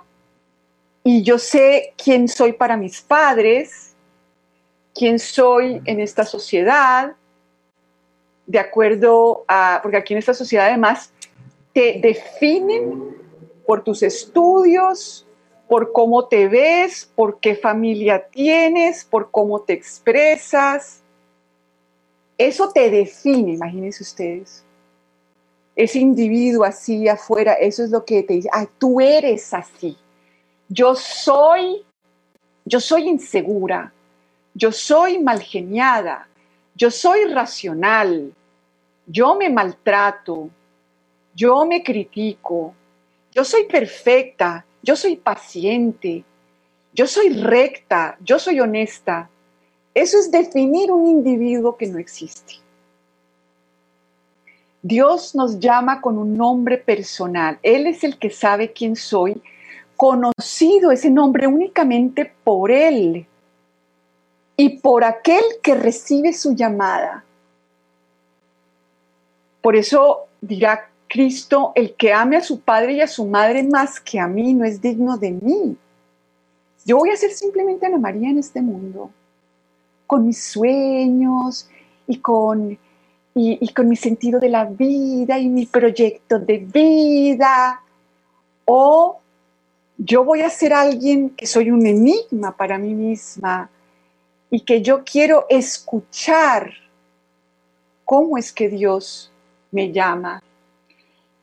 y 1.03 1.23
yo 1.23 1.39
sé 1.39 1.93
quién 2.01 2.27
soy 2.27 2.53
para 2.53 2.77
mis 2.77 3.01
padres, 3.01 3.95
quién 4.93 5.17
soy 5.17 5.81
en 5.85 5.99
esta 5.99 6.25
sociedad, 6.25 7.15
de 8.45 8.59
acuerdo 8.59 9.45
a, 9.47 9.79
porque 9.81 9.97
aquí 9.97 10.13
en 10.13 10.19
esta 10.19 10.33
sociedad 10.33 10.67
además 10.67 11.11
te 11.73 11.99
definen 12.01 13.17
por 13.65 13.83
tus 13.83 14.03
estudios, 14.03 15.25
por 15.67 15.91
cómo 15.91 16.27
te 16.27 16.47
ves, 16.47 17.11
por 17.15 17.39
qué 17.39 17.55
familia 17.55 18.27
tienes, 18.27 19.05
por 19.05 19.31
cómo 19.31 19.61
te 19.61 19.73
expresas. 19.73 21.03
Eso 22.37 22.71
te 22.71 22.89
define, 22.89 23.53
imagínense 23.53 24.03
ustedes. 24.03 24.65
Ese 25.79 25.99
individuo 25.99 26.65
así 26.65 27.07
afuera, 27.07 27.53
eso 27.53 27.85
es 27.85 27.89
lo 27.89 28.03
que 28.03 28.21
te 28.23 28.33
dice, 28.33 28.49
tú 28.77 28.99
eres 28.99 29.53
así. 29.53 29.95
Yo 30.67 30.93
soy, 30.93 31.85
yo 32.65 32.81
soy 32.81 33.07
insegura, 33.07 33.93
yo 34.53 34.73
soy 34.73 35.19
malgeniada, 35.19 36.27
yo 36.75 36.91
soy 36.91 37.23
racional, 37.33 38.33
yo 39.07 39.35
me 39.35 39.49
maltrato, 39.49 40.49
yo 41.33 41.65
me 41.65 41.81
critico, 41.81 42.73
yo 43.31 43.45
soy 43.45 43.63
perfecta, 43.63 44.65
yo 44.83 44.97
soy 44.97 45.15
paciente, 45.15 46.25
yo 46.91 47.07
soy 47.07 47.29
recta, 47.29 48.17
yo 48.19 48.37
soy 48.37 48.59
honesta. 48.59 49.29
Eso 49.93 50.19
es 50.19 50.29
definir 50.29 50.91
un 50.91 51.07
individuo 51.07 51.77
que 51.77 51.87
no 51.87 51.99
existe. 51.99 52.55
Dios 54.81 55.35
nos 55.35 55.59
llama 55.59 56.01
con 56.01 56.17
un 56.17 56.37
nombre 56.37 56.77
personal. 56.77 57.59
Él 57.63 57.87
es 57.87 58.03
el 58.03 58.17
que 58.17 58.29
sabe 58.29 58.71
quién 58.71 58.95
soy, 58.95 59.41
conocido 59.97 60.91
ese 60.91 61.09
nombre 61.09 61.47
únicamente 61.47 62.31
por 62.43 62.71
Él 62.71 63.25
y 64.55 64.79
por 64.79 65.03
aquel 65.03 65.43
que 65.61 65.75
recibe 65.75 66.33
su 66.33 66.55
llamada. 66.55 67.23
Por 69.61 69.75
eso 69.75 70.27
dirá 70.39 70.89
Cristo, 71.07 71.73
el 71.75 71.95
que 71.95 72.13
ame 72.13 72.37
a 72.37 72.41
su 72.41 72.61
padre 72.61 72.93
y 72.93 73.01
a 73.01 73.07
su 73.07 73.25
madre 73.25 73.63
más 73.63 73.99
que 73.99 74.19
a 74.19 74.27
mí 74.27 74.53
no 74.53 74.63
es 74.63 74.81
digno 74.81 75.17
de 75.17 75.31
mí. 75.31 75.77
Yo 76.85 76.97
voy 76.97 77.09
a 77.09 77.17
ser 77.17 77.31
simplemente 77.31 77.85
Ana 77.85 77.97
María 77.97 78.29
en 78.29 78.37
este 78.37 78.61
mundo, 78.61 79.11
con 80.07 80.25
mis 80.25 80.41
sueños 80.41 81.69
y 82.07 82.19
con, 82.19 82.77
y, 83.41 83.69
con 83.69 83.87
mi 83.87 83.95
sentido 83.95 84.37
de 84.39 84.49
la 84.49 84.65
vida 84.65 85.39
y 85.39 85.47
mi 85.47 85.65
proyecto 85.65 86.39
de 86.39 86.57
vida. 86.57 87.81
O 88.65 89.19
yo 89.97 90.25
voy 90.25 90.41
a 90.41 90.49
ser 90.49 90.73
alguien 90.73 91.29
que 91.29 91.47
soy 91.47 91.71
un 91.71 91.85
enigma 91.87 92.55
para 92.57 92.77
mí 92.77 92.93
misma 92.93 93.69
y 94.49 94.59
que 94.61 94.81
yo 94.81 95.03
quiero 95.05 95.45
escuchar 95.47 96.73
cómo 98.03 98.37
es 98.37 98.51
que 98.51 98.67
Dios 98.67 99.31
me 99.71 99.93
llama 99.93 100.43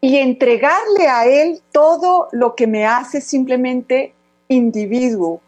y 0.01 0.17
entregarle 0.17 1.09
a 1.09 1.25
Él 1.25 1.63
todo 1.73 2.29
lo 2.33 2.55
que 2.55 2.67
me 2.67 2.85
hace 2.85 3.23
simplemente 3.23 4.13
individuo. 4.49 5.41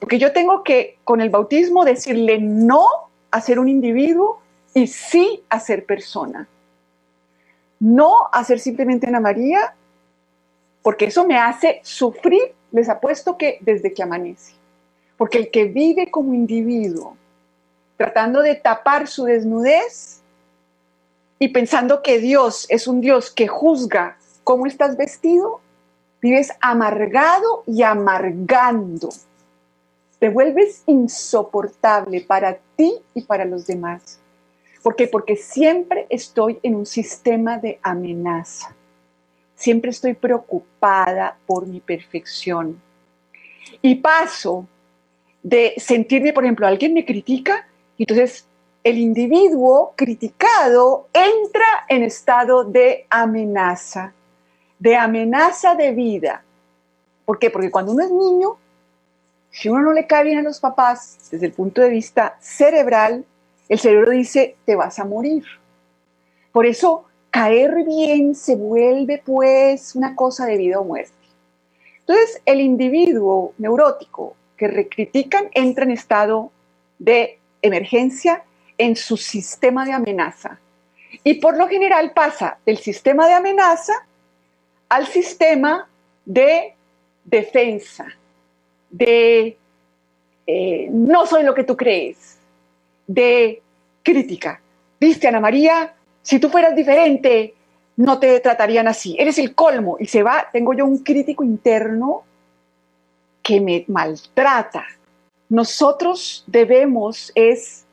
Porque 0.00 0.18
yo 0.18 0.32
tengo 0.32 0.62
que, 0.62 0.98
con 1.02 1.22
el 1.22 1.30
bautismo, 1.30 1.86
decirle 1.86 2.38
no 2.40 2.86
a 3.30 3.40
ser 3.40 3.58
un 3.58 3.68
individuo 3.68 4.43
y 4.74 4.86
sí 4.88 5.42
a 5.48 5.60
ser 5.60 5.86
persona. 5.86 6.48
No 7.80 8.28
a 8.32 8.44
ser 8.44 8.60
simplemente 8.60 9.06
Ana 9.06 9.20
María, 9.20 9.74
porque 10.82 11.06
eso 11.06 11.24
me 11.26 11.38
hace 11.38 11.80
sufrir, 11.82 12.54
les 12.72 12.88
apuesto 12.88 13.38
que 13.38 13.58
desde 13.60 13.94
que 13.94 14.02
amanece. 14.02 14.54
Porque 15.16 15.38
el 15.38 15.50
que 15.50 15.66
vive 15.66 16.10
como 16.10 16.34
individuo, 16.34 17.16
tratando 17.96 18.42
de 18.42 18.56
tapar 18.56 19.06
su 19.06 19.24
desnudez, 19.24 20.20
y 21.38 21.48
pensando 21.48 22.02
que 22.02 22.20
Dios 22.20 22.66
es 22.70 22.86
un 22.86 23.00
Dios 23.00 23.30
que 23.30 23.48
juzga 23.48 24.16
cómo 24.44 24.66
estás 24.66 24.96
vestido, 24.96 25.60
vives 26.22 26.52
amargado 26.60 27.64
y 27.66 27.82
amargando. 27.82 29.10
Te 30.18 30.30
vuelves 30.30 30.82
insoportable 30.86 32.22
para 32.22 32.58
ti 32.76 32.94
y 33.14 33.22
para 33.22 33.44
los 33.44 33.66
demás. 33.66 34.20
¿Por 34.84 34.96
qué? 34.96 35.08
Porque 35.08 35.34
siempre 35.34 36.06
estoy 36.10 36.58
en 36.62 36.74
un 36.74 36.84
sistema 36.84 37.56
de 37.56 37.78
amenaza. 37.82 38.74
Siempre 39.54 39.90
estoy 39.90 40.12
preocupada 40.12 41.38
por 41.46 41.66
mi 41.66 41.80
perfección. 41.80 42.78
Y 43.80 43.94
paso 43.94 44.68
de 45.42 45.72
sentirme, 45.78 46.34
por 46.34 46.44
ejemplo, 46.44 46.66
alguien 46.66 46.92
me 46.92 47.06
critica 47.06 47.66
y 47.96 48.02
entonces 48.02 48.46
el 48.82 48.98
individuo 48.98 49.94
criticado 49.96 51.08
entra 51.14 51.86
en 51.88 52.02
estado 52.02 52.64
de 52.64 53.06
amenaza, 53.08 54.12
de 54.78 54.96
amenaza 54.96 55.76
de 55.76 55.92
vida. 55.92 56.44
¿Por 57.24 57.38
qué? 57.38 57.48
Porque 57.48 57.70
cuando 57.70 57.92
uno 57.92 58.04
es 58.04 58.10
niño, 58.10 58.58
si 59.50 59.70
uno 59.70 59.80
no 59.80 59.92
le 59.92 60.06
cae 60.06 60.24
bien 60.24 60.40
a 60.40 60.42
los 60.42 60.60
papás 60.60 61.30
desde 61.30 61.46
el 61.46 61.52
punto 61.52 61.80
de 61.80 61.88
vista 61.88 62.36
cerebral, 62.38 63.24
el 63.68 63.78
cerebro 63.78 64.10
dice, 64.10 64.56
te 64.64 64.76
vas 64.76 64.98
a 64.98 65.04
morir. 65.04 65.44
Por 66.52 66.66
eso, 66.66 67.06
caer 67.30 67.84
bien 67.84 68.34
se 68.34 68.56
vuelve 68.56 69.22
pues 69.24 69.94
una 69.94 70.14
cosa 70.14 70.46
de 70.46 70.56
vida 70.56 70.78
o 70.78 70.84
muerte. 70.84 71.12
Entonces, 72.00 72.42
el 72.44 72.60
individuo 72.60 73.54
neurótico 73.58 74.36
que 74.56 74.68
recritican 74.68 75.48
entra 75.52 75.84
en 75.84 75.90
estado 75.90 76.52
de 76.98 77.38
emergencia 77.62 78.44
en 78.78 78.94
su 78.96 79.16
sistema 79.16 79.84
de 79.84 79.92
amenaza. 79.92 80.60
Y 81.22 81.34
por 81.34 81.56
lo 81.56 81.68
general 81.68 82.12
pasa 82.12 82.58
del 82.66 82.78
sistema 82.78 83.26
de 83.26 83.34
amenaza 83.34 83.94
al 84.88 85.06
sistema 85.06 85.88
de 86.24 86.74
defensa, 87.24 88.06
de 88.90 89.56
eh, 90.46 90.88
no 90.90 91.26
soy 91.26 91.42
lo 91.42 91.54
que 91.54 91.64
tú 91.64 91.76
crees, 91.76 92.33
de 93.06 93.62
crítica. 94.02 94.60
Viste, 95.00 95.28
Ana 95.28 95.40
María, 95.40 95.94
si 96.22 96.38
tú 96.38 96.48
fueras 96.48 96.74
diferente, 96.74 97.54
no 97.96 98.18
te 98.18 98.40
tratarían 98.40 98.88
así. 98.88 99.16
Eres 99.18 99.38
el 99.38 99.54
colmo. 99.54 99.96
Y 99.98 100.06
se 100.06 100.22
va, 100.22 100.48
tengo 100.52 100.72
yo 100.74 100.84
un 100.84 100.98
crítico 100.98 101.44
interno 101.44 102.22
que 103.42 103.60
me 103.60 103.84
maltrata. 103.88 104.84
Nosotros 105.48 106.44
debemos 106.46 107.30
es 107.34 107.84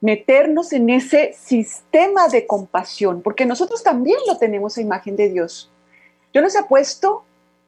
meternos 0.00 0.72
en 0.72 0.90
ese 0.90 1.32
sistema 1.32 2.28
de 2.28 2.46
compasión, 2.46 3.22
porque 3.22 3.46
nosotros 3.46 3.82
también 3.82 4.18
lo 4.26 4.38
tenemos 4.38 4.76
a 4.76 4.82
imagen 4.82 5.16
de 5.16 5.30
Dios. 5.30 5.70
Yo 6.32 6.40
les 6.40 6.56
apuesto 6.56 7.24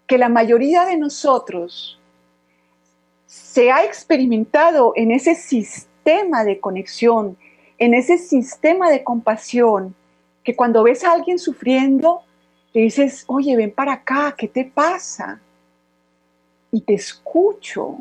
que 0.07 0.19
la 0.19 0.29
mayoría 0.29 0.85
de 0.85 0.97
nosotros 0.97 1.99
se 3.27 3.73
ha 3.73 3.85
experimentado 3.85 4.93
en 4.95 5.11
ese 5.11 5.35
sistema 5.35 5.89
de 6.05 6.61
conexión, 6.61 7.37
en 7.79 7.95
ese 7.95 8.19
sistema 8.19 8.91
de 8.91 9.05
compasión, 9.05 9.95
que 10.43 10.57
cuando 10.57 10.83
ves 10.83 11.05
a 11.05 11.13
alguien 11.13 11.39
sufriendo, 11.39 12.23
le 12.73 12.83
dices, 12.83 13.25
oye, 13.27 13.57
ven 13.57 13.73
para 13.73 13.95
acá, 13.95 14.35
¿qué 14.37 14.49
te 14.49 14.65
pasa? 14.65 15.41
Y 16.73 16.81
te 16.83 16.95
escucho 16.95 17.99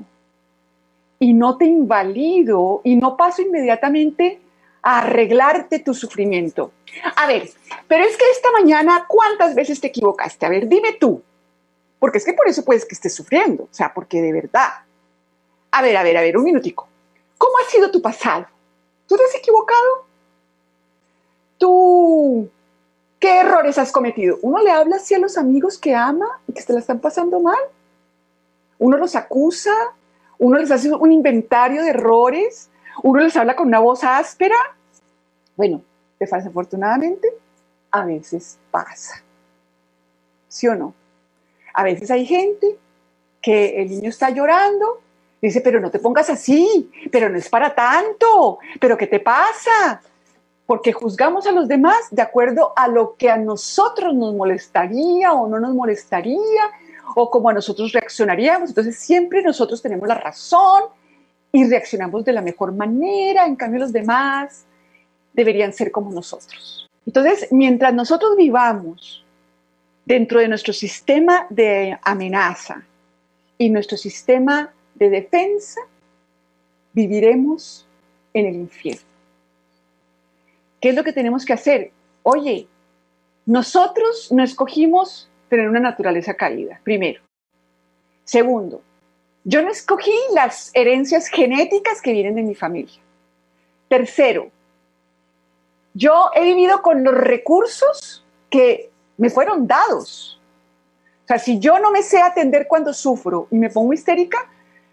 y 1.19 1.33
no 1.33 1.57
te 1.57 1.65
invalido 1.65 2.81
y 2.83 2.95
no 2.95 3.17
paso 3.17 3.41
inmediatamente 3.41 4.39
a 4.81 4.99
arreglarte 4.99 5.79
tu 5.79 5.93
sufrimiento. 5.93 6.71
A 7.15 7.27
ver, 7.27 7.49
pero 7.87 8.05
es 8.05 8.15
que 8.15 8.29
esta 8.31 8.51
mañana, 8.51 9.05
¿cuántas 9.07 9.53
veces 9.53 9.81
te 9.81 9.87
equivocaste? 9.87 10.45
A 10.45 10.49
ver, 10.49 10.67
dime 10.67 10.93
tú, 10.93 11.21
porque 11.99 12.17
es 12.19 12.25
que 12.25 12.33
por 12.33 12.47
eso 12.47 12.63
puedes 12.63 12.85
que 12.85 12.95
estés 12.95 13.13
sufriendo, 13.13 13.63
o 13.63 13.73
sea, 13.73 13.93
porque 13.93 14.21
de 14.21 14.31
verdad. 14.31 14.69
A 15.71 15.81
ver, 15.81 15.97
a 15.97 16.03
ver, 16.03 16.17
a 16.17 16.21
ver, 16.21 16.37
un 16.37 16.43
minutico. 16.43 16.88
¿Cómo 17.39 17.53
ha 17.57 17.71
sido 17.71 17.89
tu 17.89 18.01
pasado? 18.01 18.45
¿Tú 19.07 19.15
te 19.15 19.23
has 19.23 19.33
equivocado? 19.33 20.05
¿Tú 21.57 22.49
qué 23.17 23.39
errores 23.39 23.77
has 23.77 23.91
cometido? 23.91 24.37
Uno 24.41 24.61
le 24.61 24.69
habla 24.69 24.97
así 24.97 25.15
a 25.15 25.19
los 25.19 25.37
amigos 25.37 25.77
que 25.77 25.95
ama 25.95 26.41
y 26.47 26.53
que 26.53 26.61
se 26.61 26.73
la 26.73 26.79
están 26.79 26.99
pasando 26.99 27.39
mal. 27.39 27.57
Uno 28.77 28.97
los 28.97 29.15
acusa, 29.15 29.73
uno 30.37 30.57
les 30.57 30.69
hace 30.69 30.93
un 30.93 31.11
inventario 31.11 31.81
de 31.81 31.91
errores, 31.91 32.69
uno 33.03 33.21
les 33.21 33.35
habla 33.37 33.55
con 33.55 33.67
una 33.67 33.79
voz 33.79 34.03
áspera. 34.03 34.57
Bueno, 35.55 35.81
desafortunadamente, 36.19 37.33
a 37.91 38.03
veces 38.03 38.57
pasa. 38.69 39.23
¿Sí 40.49 40.67
o 40.67 40.75
no? 40.75 40.93
A 41.73 41.83
veces 41.83 42.11
hay 42.11 42.25
gente 42.25 42.77
que 43.41 43.81
el 43.81 43.89
niño 43.89 44.09
está 44.09 44.29
llorando, 44.29 45.01
dice, 45.41 45.61
pero 45.61 45.79
no 45.79 45.89
te 45.91 45.99
pongas 45.99 46.29
así, 46.29 46.91
pero 47.11 47.29
no 47.29 47.37
es 47.37 47.49
para 47.49 47.73
tanto, 47.73 48.59
pero 48.79 48.97
¿qué 48.97 49.07
te 49.07 49.19
pasa? 49.19 50.01
Porque 50.65 50.91
juzgamos 50.91 51.47
a 51.47 51.51
los 51.51 51.67
demás 51.67 51.97
de 52.11 52.21
acuerdo 52.21 52.73
a 52.75 52.87
lo 52.87 53.15
que 53.15 53.29
a 53.29 53.37
nosotros 53.37 54.13
nos 54.13 54.35
molestaría 54.35 55.33
o 55.33 55.47
no 55.47 55.59
nos 55.59 55.73
molestaría 55.73 56.71
o 57.15 57.29
como 57.29 57.49
a 57.49 57.53
nosotros 57.53 57.91
reaccionaríamos. 57.91 58.69
Entonces 58.69 58.97
siempre 58.97 59.41
nosotros 59.41 59.81
tenemos 59.81 60.07
la 60.07 60.15
razón 60.15 60.83
y 61.51 61.67
reaccionamos 61.67 62.23
de 62.25 62.33
la 62.33 62.41
mejor 62.41 62.73
manera, 62.73 63.45
en 63.45 63.55
cambio 63.55 63.79
los 63.79 63.91
demás 63.91 64.65
deberían 65.33 65.73
ser 65.73 65.91
como 65.91 66.11
nosotros. 66.11 66.87
Entonces, 67.05 67.47
mientras 67.51 67.93
nosotros 67.93 68.35
vivamos 68.35 69.25
dentro 70.05 70.39
de 70.39 70.47
nuestro 70.47 70.73
sistema 70.73 71.47
de 71.49 71.97
amenaza 72.03 72.83
y 73.57 73.69
nuestro 73.69 73.97
sistema 73.97 74.71
de 74.99 75.09
defensa, 75.09 75.81
viviremos 76.93 77.87
en 78.33 78.45
el 78.45 78.55
infierno. 78.55 79.01
¿Qué 80.79 80.89
es 80.89 80.95
lo 80.95 81.03
que 81.03 81.13
tenemos 81.13 81.45
que 81.45 81.53
hacer? 81.53 81.91
Oye, 82.23 82.67
nosotros 83.45 84.31
no 84.31 84.43
escogimos 84.43 85.29
tener 85.49 85.67
una 85.67 85.79
naturaleza 85.79 86.35
caída, 86.35 86.79
primero. 86.83 87.21
Segundo, 88.23 88.81
yo 89.43 89.61
no 89.61 89.71
escogí 89.71 90.13
las 90.33 90.71
herencias 90.73 91.29
genéticas 91.29 92.01
que 92.01 92.11
vienen 92.11 92.35
de 92.35 92.43
mi 92.43 92.53
familia. 92.53 93.01
Tercero, 93.87 94.51
yo 95.93 96.29
he 96.35 96.43
vivido 96.43 96.81
con 96.81 97.03
los 97.03 97.15
recursos 97.15 98.23
que 98.49 98.91
me 99.17 99.29
fueron 99.29 99.65
dados. 99.65 100.39
O 101.23 101.27
sea, 101.27 101.39
si 101.39 101.59
yo 101.59 101.79
no 101.79 101.91
me 101.91 102.03
sé 102.03 102.21
atender 102.21 102.67
cuando 102.67 102.93
sufro 102.93 103.47
y 103.49 103.57
me 103.57 103.69
pongo 103.69 103.93
histérica, 103.93 104.49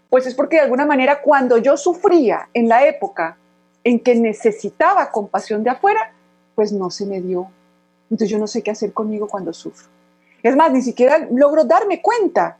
pues 0.09 0.25
es 0.25 0.35
porque 0.35 0.57
de 0.57 0.63
alguna 0.63 0.85
manera 0.85 1.21
cuando 1.21 1.57
yo 1.57 1.77
sufría 1.77 2.49
en 2.53 2.67
la 2.67 2.85
época 2.85 3.37
en 3.83 3.99
que 3.99 4.15
necesitaba 4.15 5.11
compasión 5.11 5.63
de 5.63 5.69
afuera, 5.69 6.13
pues 6.55 6.71
no 6.71 6.89
se 6.89 7.05
me 7.05 7.21
dio. 7.21 7.49
Entonces 8.09 8.29
yo 8.29 8.39
no 8.39 8.47
sé 8.47 8.63
qué 8.63 8.71
hacer 8.71 8.93
conmigo 8.93 9.27
cuando 9.27 9.53
sufro. 9.53 9.87
Es 10.43 10.55
más, 10.55 10.71
ni 10.71 10.81
siquiera 10.81 11.27
logro 11.31 11.65
darme 11.65 12.01
cuenta, 12.01 12.57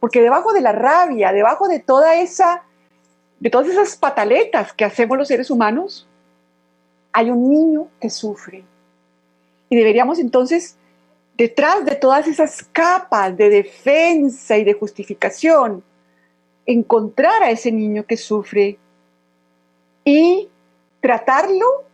porque 0.00 0.22
debajo 0.22 0.52
de 0.52 0.60
la 0.60 0.72
rabia, 0.72 1.32
debajo 1.32 1.68
de 1.68 1.80
toda 1.80 2.16
esa, 2.16 2.62
de 3.40 3.50
todas 3.50 3.68
esas 3.68 3.96
pataletas 3.96 4.72
que 4.72 4.84
hacemos 4.84 5.18
los 5.18 5.28
seres 5.28 5.50
humanos, 5.50 6.06
hay 7.12 7.30
un 7.30 7.50
niño 7.50 7.88
que 8.00 8.10
sufre. 8.10 8.64
Y 9.68 9.76
deberíamos 9.76 10.18
entonces, 10.18 10.76
detrás 11.36 11.84
de 11.84 11.96
todas 11.96 12.26
esas 12.26 12.62
capas 12.72 13.36
de 13.36 13.50
defensa 13.50 14.56
y 14.56 14.64
de 14.64 14.74
justificación, 14.74 15.82
encontrar 16.68 17.42
a 17.42 17.50
ese 17.50 17.72
niño 17.72 18.04
que 18.04 18.18
sufre 18.18 18.78
y 20.04 20.48
tratarlo, 21.00 21.84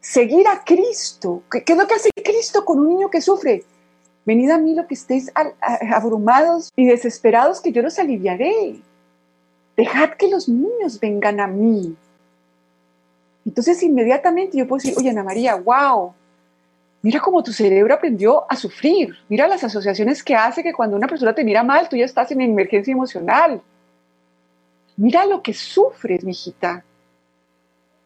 seguir 0.00 0.46
a 0.46 0.62
Cristo. 0.64 1.42
¿Qué, 1.50 1.64
es 1.66 1.76
lo 1.76 1.88
que 1.88 1.94
hace 1.94 2.10
Cristo 2.24 2.64
con 2.64 2.78
un 2.78 2.88
niño 2.88 3.10
que 3.10 3.20
sufre? 3.20 3.64
Venid 4.24 4.50
a 4.50 4.58
mí 4.58 4.74
lo 4.74 4.86
que 4.86 4.94
estéis 4.94 5.32
abrumados 5.92 6.70
y 6.76 6.86
desesperados, 6.86 7.60
que 7.60 7.72
yo 7.72 7.82
los 7.82 7.98
aliviaré. 7.98 8.80
Dejad 9.76 10.10
que 10.10 10.28
los 10.28 10.48
niños 10.48 11.00
vengan 11.00 11.40
a 11.40 11.48
mí. 11.48 11.96
Entonces 13.44 13.82
inmediatamente 13.82 14.56
yo 14.56 14.68
puedo 14.68 14.80
decir, 14.80 14.96
oye 14.96 15.10
Ana 15.10 15.24
María, 15.24 15.56
wow, 15.56 16.14
mira 17.02 17.18
cómo 17.18 17.42
tu 17.42 17.52
cerebro 17.52 17.92
aprendió 17.92 18.44
a 18.48 18.54
sufrir. 18.54 19.16
Mira 19.28 19.48
las 19.48 19.64
asociaciones 19.64 20.22
que 20.22 20.36
hace 20.36 20.62
que 20.62 20.72
cuando 20.72 20.96
una 20.96 21.08
persona 21.08 21.34
te 21.34 21.42
mira 21.42 21.64
mal, 21.64 21.88
tú 21.88 21.96
ya 21.96 22.04
estás 22.04 22.30
en 22.30 22.40
emergencia 22.40 22.92
emocional. 22.92 23.60
Mira 25.00 25.24
lo 25.24 25.42
que 25.42 25.54
sufres, 25.54 26.22
mijita. 26.24 26.84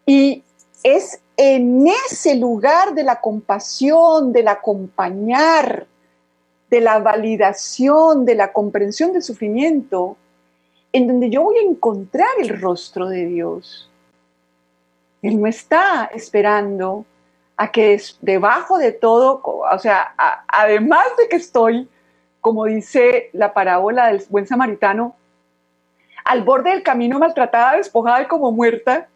Y 0.06 0.44
es 0.84 1.20
en 1.36 1.88
ese 1.88 2.36
lugar 2.36 2.94
de 2.94 3.02
la 3.02 3.20
compasión, 3.20 4.32
del 4.32 4.46
acompañar, 4.46 5.88
de 6.70 6.80
la 6.80 7.00
validación, 7.00 8.24
de 8.24 8.36
la 8.36 8.52
comprensión 8.52 9.12
del 9.12 9.24
sufrimiento, 9.24 10.16
en 10.92 11.08
donde 11.08 11.30
yo 11.30 11.42
voy 11.42 11.58
a 11.58 11.62
encontrar 11.62 12.28
el 12.38 12.60
rostro 12.60 13.08
de 13.08 13.26
Dios. 13.26 13.90
Él 15.20 15.40
no 15.40 15.48
está 15.48 16.08
esperando 16.14 17.04
a 17.56 17.72
que 17.72 18.00
debajo 18.20 18.78
de 18.78 18.92
todo, 18.92 19.42
o 19.42 19.78
sea, 19.80 20.14
además 20.46 21.06
de 21.18 21.28
que 21.28 21.36
estoy, 21.36 21.88
como 22.40 22.66
dice 22.66 23.30
la 23.32 23.52
parábola 23.52 24.06
del 24.06 24.24
buen 24.28 24.46
samaritano, 24.46 25.16
al 26.24 26.42
borde 26.42 26.70
del 26.70 26.82
camino 26.82 27.18
maltratada, 27.18 27.76
despojada 27.76 28.22
y 28.22 28.26
como 28.26 28.50
muerta, 28.50 29.08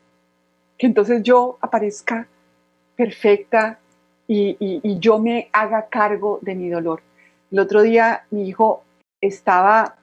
que 0.76 0.86
entonces 0.86 1.22
yo 1.22 1.58
aparezca 1.60 2.28
perfecta 2.96 3.78
y, 4.26 4.98
yo 5.00 5.18
me 5.18 5.48
haga 5.52 5.86
cargo 5.86 6.38
de 6.42 6.54
mi 6.54 6.68
dolor. 6.68 7.00
El 7.50 7.60
otro 7.60 7.82
día 7.82 8.26
mi 8.30 8.46
hijo 8.46 8.84
estaba 9.22 9.96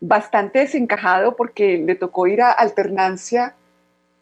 bastante 0.00 0.60
desencajado 0.60 1.36
porque 1.36 1.78
le 1.78 1.94
tocó 1.94 2.26
ir 2.26 2.40
a 2.40 2.52
alternancia 2.52 3.54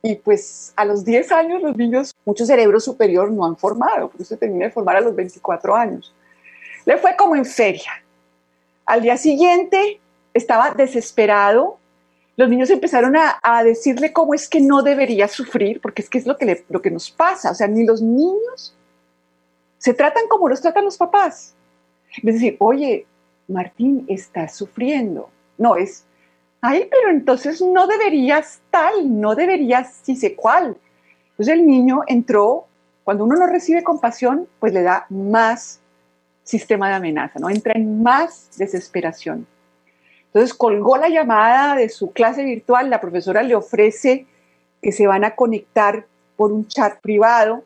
y 0.02 0.16
pues 0.16 0.72
a 0.76 0.84
los 0.84 1.04
10 1.04 1.32
años 1.32 1.62
los 1.62 1.76
niños, 1.76 2.14
mucho 2.24 2.44
cerebro 2.44 2.80
superior 2.80 3.30
no 3.30 3.44
han 3.44 3.56
formado, 3.56 4.08
por 4.08 4.20
eso 4.20 4.30
se 4.30 4.36
termina 4.36 4.66
de 4.66 4.72
formar 4.72 4.96
a 4.96 5.00
los 5.00 5.14
24 5.14 5.74
años. 5.74 6.12
Le 6.84 6.96
fue 6.96 7.16
como 7.16 7.36
en 7.36 7.44
feria. 7.44 7.90
Al 8.84 9.02
día 9.02 9.16
siguiente 9.16 10.00
estaba 10.36 10.72
desesperado. 10.72 11.78
Los 12.36 12.48
niños 12.48 12.70
empezaron 12.70 13.14
a, 13.16 13.64
decirle 13.64 14.12
cómo 14.12 14.34
es 14.34 14.48
que 14.48 14.60
no 14.60 14.82
debería 14.82 15.26
sufrir, 15.26 15.80
porque 15.80 16.02
es 16.02 16.10
que 16.10 16.18
es 16.18 16.26
lo 16.26 16.36
que, 16.36 16.90
nos 16.90 17.10
pasa. 17.10 17.50
O 17.50 17.54
sea, 17.54 17.66
ni 17.66 17.84
los 17.84 18.02
niños 18.02 18.76
se 19.78 19.94
tratan 19.94 20.28
como 20.28 20.48
los 20.48 20.60
tratan 20.60 20.84
los 20.84 20.98
papás. 20.98 21.54
Es 22.16 22.34
decir, 22.34 22.56
oye, 22.60 23.06
Martín, 23.48 24.04
estás 24.08 24.54
sufriendo. 24.54 25.30
No, 25.56 25.76
es, 25.76 26.04
ay, 26.60 26.88
pero 26.90 27.10
entonces 27.10 27.62
no 27.62 27.86
deberías 27.86 28.60
tal, 28.70 29.20
no 29.20 29.34
deberías 29.34 30.00
si 30.02 30.16
sé 30.16 30.34
cuál. 30.34 30.76
Entonces 31.30 31.54
el 31.54 31.66
niño 31.66 32.02
entró, 32.06 32.66
cuando 33.04 33.24
uno 33.24 33.36
no 33.36 33.46
recibe 33.46 33.82
compasión, 33.82 34.46
pues 34.60 34.74
le 34.74 34.82
da 34.82 35.06
más 35.08 35.80
sistema 36.42 36.88
de 36.88 36.94
amenaza, 36.96 37.38
¿no? 37.38 37.48
Entra 37.48 37.72
en 37.74 38.02
más 38.02 38.50
desesperación. 38.58 39.46
Entonces 40.36 40.54
colgó 40.54 40.98
la 40.98 41.08
llamada 41.08 41.76
de 41.76 41.88
su 41.88 42.12
clase 42.12 42.44
virtual, 42.44 42.90
la 42.90 43.00
profesora 43.00 43.42
le 43.42 43.54
ofrece 43.54 44.26
que 44.82 44.92
se 44.92 45.06
van 45.06 45.24
a 45.24 45.34
conectar 45.34 46.04
por 46.36 46.52
un 46.52 46.68
chat 46.68 47.00
privado. 47.00 47.64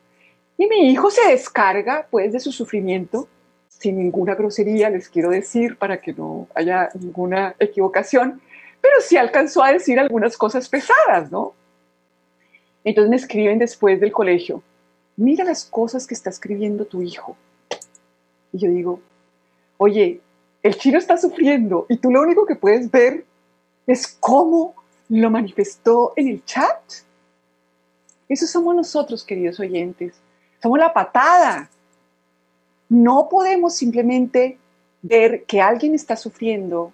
Y 0.57 0.67
mi 0.67 0.89
hijo 0.89 1.11
se 1.11 1.27
descarga 1.27 2.07
pues 2.09 2.31
de 2.31 2.39
su 2.39 2.53
sufrimiento. 2.53 3.27
Sin 3.67 3.97
ninguna 3.97 4.35
grosería, 4.35 4.89
les 4.89 5.09
quiero 5.09 5.31
decir, 5.31 5.77
para 5.77 5.99
que 5.99 6.13
no 6.13 6.47
haya 6.55 6.87
ninguna 6.97 7.55
equivocación, 7.59 8.39
pero 8.79 8.95
sí 9.01 9.17
alcanzó 9.17 9.63
a 9.63 9.73
decir 9.73 9.99
algunas 9.99 10.37
cosas 10.37 10.69
pesadas, 10.69 11.29
¿no? 11.29 11.53
Entonces 12.85 13.09
me 13.09 13.17
escriben 13.17 13.59
después 13.59 13.99
del 13.99 14.13
colegio, 14.13 14.63
mira 15.17 15.43
las 15.43 15.65
cosas 15.65 16.07
que 16.07 16.13
está 16.13 16.29
escribiendo 16.29 16.85
tu 16.85 17.01
hijo. 17.01 17.35
Y 18.53 18.59
yo 18.59 18.69
digo, 18.69 19.01
oye, 19.75 20.21
el 20.63 20.75
chino 20.77 20.97
está 20.97 21.17
sufriendo 21.17 21.85
y 21.89 21.97
tú 21.97 22.11
lo 22.11 22.21
único 22.21 22.45
que 22.45 22.55
puedes 22.55 22.89
ver 22.91 23.25
es 23.87 24.07
cómo 24.19 24.75
lo 25.09 25.29
manifestó 25.29 26.13
en 26.15 26.27
el 26.27 26.45
chat. 26.45 26.79
Eso 28.29 28.47
somos 28.47 28.75
nosotros, 28.75 29.23
queridos 29.23 29.59
oyentes. 29.59 30.15
Somos 30.61 30.79
la 30.79 30.93
patada 30.93 31.69
no 32.91 33.29
podemos 33.29 33.73
simplemente 33.73 34.57
ver 35.01 35.45
que 35.45 35.61
alguien 35.61 35.95
está 35.95 36.17
sufriendo 36.17 36.91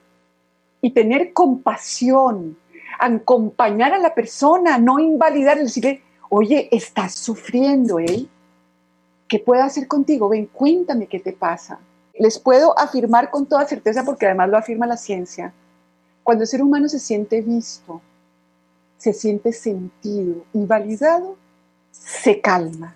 y 0.80 0.92
tener 0.92 1.34
compasión, 1.34 2.56
acompañar 3.00 3.94
a 3.94 3.98
la 3.98 4.14
persona, 4.14 4.78
no 4.78 5.00
invalidar, 5.00 5.58
decirle, 5.58 6.04
oye, 6.30 6.70
estás 6.72 7.16
sufriendo, 7.16 7.98
¿eh? 7.98 8.28
¿Qué 9.28 9.40
puedo 9.40 9.64
hacer 9.64 9.88
contigo? 9.88 10.30
Ven, 10.30 10.46
cuéntame 10.46 11.08
qué 11.08 11.20
te 11.20 11.34
pasa. 11.34 11.80
Les 12.20 12.40
puedo 12.40 12.78
afirmar 12.80 13.30
con 13.30 13.46
toda 13.46 13.66
certeza, 13.66 14.04
porque 14.04 14.26
además 14.26 14.50
lo 14.50 14.58
afirma 14.58 14.88
la 14.88 14.98
ciencia, 14.98 15.54
cuando 16.24 16.44
el 16.44 16.48
ser 16.48 16.62
humano 16.62 16.90
se 16.90 17.00
siente 17.00 17.42
visto, 17.42 18.02
se 18.98 19.14
siente 19.14 19.54
sentido 19.54 20.44
y 20.54 20.66
validado, 20.66 21.38
se 21.92 22.42
calma. 22.42 22.96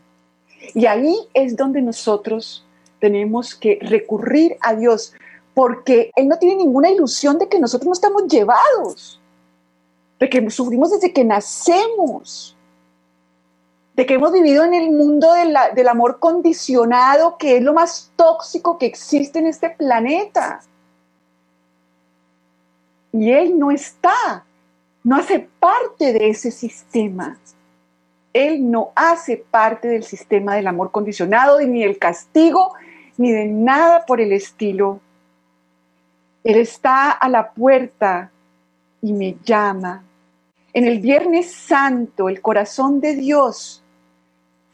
Y 0.74 0.86
ahí 0.86 1.16
es 1.34 1.56
donde 1.56 1.82
nosotros 1.82 2.66
tenemos 3.00 3.56
que 3.56 3.80
recurrir 3.82 4.58
a 4.62 4.76
Dios, 4.76 5.14
porque 5.54 6.12
Él 6.16 6.28
no 6.28 6.38
tiene 6.38 6.56
ninguna 6.56 6.90
ilusión 6.90 7.38
de 7.38 7.48
que 7.48 7.60
nosotros 7.60 7.88
no 7.88 7.94
estamos 7.94 8.28
llevados, 8.28 9.20
de 10.20 10.30
que 10.30 10.50
sufrimos 10.50 10.92
desde 10.92 11.12
que 11.12 11.24
nacemos, 11.24 12.56
que 14.06 14.14
hemos 14.16 14.32
vivido 14.32 14.64
en 14.64 14.74
el 14.74 14.92
mundo 14.92 15.34
del 15.34 15.88
amor 15.88 16.20
condicionado, 16.20 17.38
que 17.38 17.58
es 17.58 17.64
lo 17.64 17.74
más 17.74 18.12
tóxico 18.16 18.78
que 18.78 18.86
existe 18.86 19.40
en 19.40 19.48
este 19.48 19.70
planeta. 19.70 20.62
Y 23.12 23.32
Él 23.32 23.60
no 23.60 23.72
está, 23.72 24.46
no 25.04 25.18
hace 25.18 25.48
parte 25.60 26.14
de 26.14 26.30
ese 26.30 26.52
sistema. 26.52 27.38
Él 28.34 28.72
no 28.72 28.92
hace 28.96 29.38
parte 29.38 29.90
del 29.90 30.04
sistema 30.04 30.56
del 30.56 30.68
amor 30.68 30.92
condicionado, 30.92 31.60
ni 31.60 31.84
del 31.84 31.98
castigo, 31.98 32.74
ni 33.18 33.32
de 33.32 33.46
nada 33.46 34.06
por 34.06 34.22
el 34.22 34.32
estilo. 34.32 35.02
Él 36.44 36.58
está 36.58 37.12
a 37.12 37.28
la 37.28 37.52
puerta 37.52 38.32
y 39.02 39.12
me 39.12 39.36
llama. 39.44 40.04
En 40.74 40.86
el 40.86 41.00
Viernes 41.00 41.52
Santo, 41.52 42.30
el 42.30 42.42
corazón 42.42 43.02
de 43.02 43.16
Dios 43.16 43.81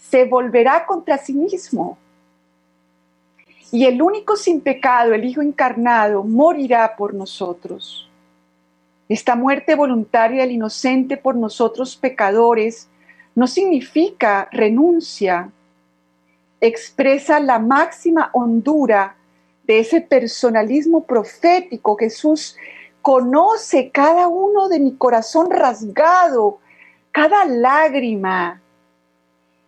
se 0.10 0.26
volverá 0.26 0.86
contra 0.86 1.18
sí 1.18 1.34
mismo. 1.34 1.97
Y 3.72 3.86
el 3.86 4.01
único 4.01 4.38
sin 4.38 4.62
pecado, 4.62 5.14
el 5.14 5.26
Hijo 5.26 5.41
encarnado, 5.41 6.24
morirá 6.24 6.95
por 6.95 7.14
nosotros. 7.14 8.10
Esta 9.10 9.36
muerte 9.36 9.76
voluntaria 9.76 10.43
del 10.43 10.51
inocente 10.51 11.18
por 11.18 11.36
nosotros 11.36 11.95
pecadores 11.95 12.88
no 13.36 13.47
significa 13.47 14.47
renuncia, 14.51 15.51
expresa 16.60 17.39
la 17.39 17.60
máxima 17.60 18.30
hondura 18.34 19.16
de 19.64 19.80
ese 19.80 20.01
personalismo 20.01 21.03
profético. 21.03 21.97
Jesús 21.97 22.55
conoce 23.01 23.91
cada 23.91 24.28
uno 24.28 24.70
de 24.70 24.80
mi 24.80 24.95
corazón 24.95 25.51
rasgado, 25.51 26.60
cada 27.12 27.45
lágrima, 27.45 28.62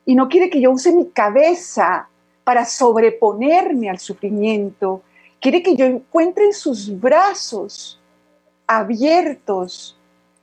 y 0.10 0.16
no 0.16 0.28
quiere 0.28 0.50
que 0.50 0.60
yo 0.60 0.72
use 0.72 0.92
mi 0.92 1.12
cabeza 1.12 2.10
para 2.44 2.66
sobreponerme 2.66 3.92
al 3.92 4.00
sufrimiento. 4.00 5.04
Quiere 5.40 5.62
que 5.62 5.76
yo 5.76 5.86
encuentre 5.86 6.46
en 6.46 6.54
sus 6.54 7.00
brazos 7.00 8.02
abiertos 8.66 9.96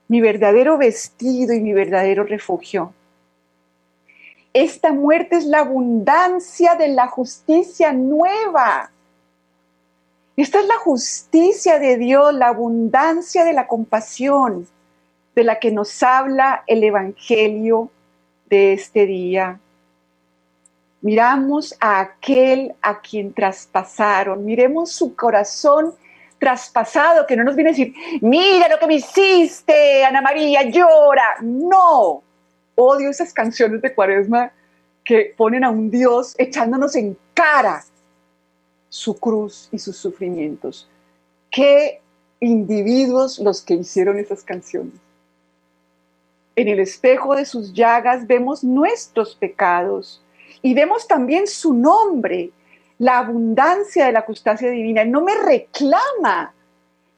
mi 0.07 0.21
verdadero 0.21 0.79
vestido 0.79 1.53
y 1.53 1.59
mi 1.59 1.73
verdadero 1.73 2.23
refugio. 2.23 2.95
Esta 4.53 4.93
muerte 4.93 5.35
es 5.35 5.47
la 5.47 5.63
abundancia 5.63 6.77
de 6.77 6.87
la 6.87 7.09
justicia 7.09 7.93
nueva. 7.93 8.93
Esta 10.37 10.61
es 10.61 10.67
la 10.69 10.79
justicia 10.79 11.81
de 11.81 11.97
Dios, 11.97 12.33
la 12.35 12.51
abundancia 12.51 13.45
de 13.45 13.53
la 13.53 13.67
compasión 13.67 14.69
de 15.35 15.43
la 15.43 15.59
que 15.59 15.73
nos 15.73 16.05
habla 16.05 16.63
el 16.69 16.85
Evangelio 16.85 17.91
de 18.49 18.73
este 18.73 19.07
día. 19.07 19.61
Miramos 21.01 21.77
a 21.81 22.01
aquel 22.01 22.75
a 22.81 23.01
quien 23.01 23.33
traspasaron, 23.33 24.45
miremos 24.45 24.93
su 24.93 25.15
corazón 25.15 25.95
traspasado, 26.39 27.27
que 27.27 27.37
no 27.37 27.45
nos 27.45 27.55
viene 27.55 27.71
a 27.71 27.73
decir, 27.73 27.95
mira 28.21 28.69
lo 28.69 28.79
que 28.79 28.87
me 28.87 28.97
hiciste, 28.97 30.05
Ana 30.05 30.21
María, 30.21 30.63
llora. 30.65 31.37
No, 31.43 32.23
odio 32.75 33.11
esas 33.11 33.33
canciones 33.33 33.81
de 33.83 33.95
cuaresma 33.95 34.53
que 35.05 35.35
ponen 35.37 35.65
a 35.65 35.71
un 35.71 35.91
Dios 35.91 36.35
echándonos 36.39 36.97
en 36.97 37.17
cara 37.33 37.85
su 38.89 39.19
cruz 39.19 39.69
y 39.73 39.79
sus 39.79 39.97
sufrimientos. 39.97 40.89
Qué 41.51 42.01
individuos 42.41 43.39
los 43.39 43.63
que 43.63 43.75
hicieron 43.75 44.19
esas 44.19 44.43
canciones. 44.43 44.95
En 46.57 46.69
el 46.69 46.81
espejo 46.81 47.37
de 47.37 47.45
sus 47.45 47.73
llagas 47.73 48.27
vemos 48.27 48.65
nuestros 48.65 49.35
pecados 49.35 50.23
y 50.63 50.75
vemos 50.75 51.07
también 51.07 51.47
su 51.47 51.73
nombre, 51.73 52.51
la 52.99 53.19
abundancia 53.19 54.07
de 54.07 54.13
la 54.13 54.23
justicia 54.23 54.71
divina. 54.71 55.05
no 55.05 55.21
me 55.21 55.35
reclama. 55.37 56.53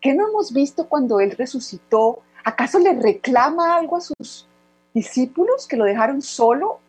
¿Qué 0.00 0.14
no 0.14 0.28
hemos 0.28 0.52
visto 0.52 0.88
cuando 0.88 1.20
Él 1.20 1.30
resucitó? 1.30 2.20
¿Acaso 2.44 2.78
le 2.78 2.92
reclama 2.94 3.76
algo 3.76 3.96
a 3.96 4.00
sus 4.00 4.48
discípulos 4.98 5.66
que 5.66 5.76
lo 5.76 5.84
dejaron 5.84 6.22
solo. 6.22 6.80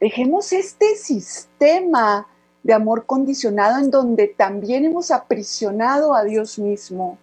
Dejemos 0.00 0.52
este 0.52 0.96
sistema 0.96 2.26
de 2.62 2.74
amor 2.74 3.06
condicionado 3.06 3.78
en 3.78 3.90
donde 3.90 4.28
también 4.28 4.84
hemos 4.84 5.10
aprisionado 5.10 6.14
a 6.14 6.24
Dios 6.24 6.58
mismo. 6.58 7.18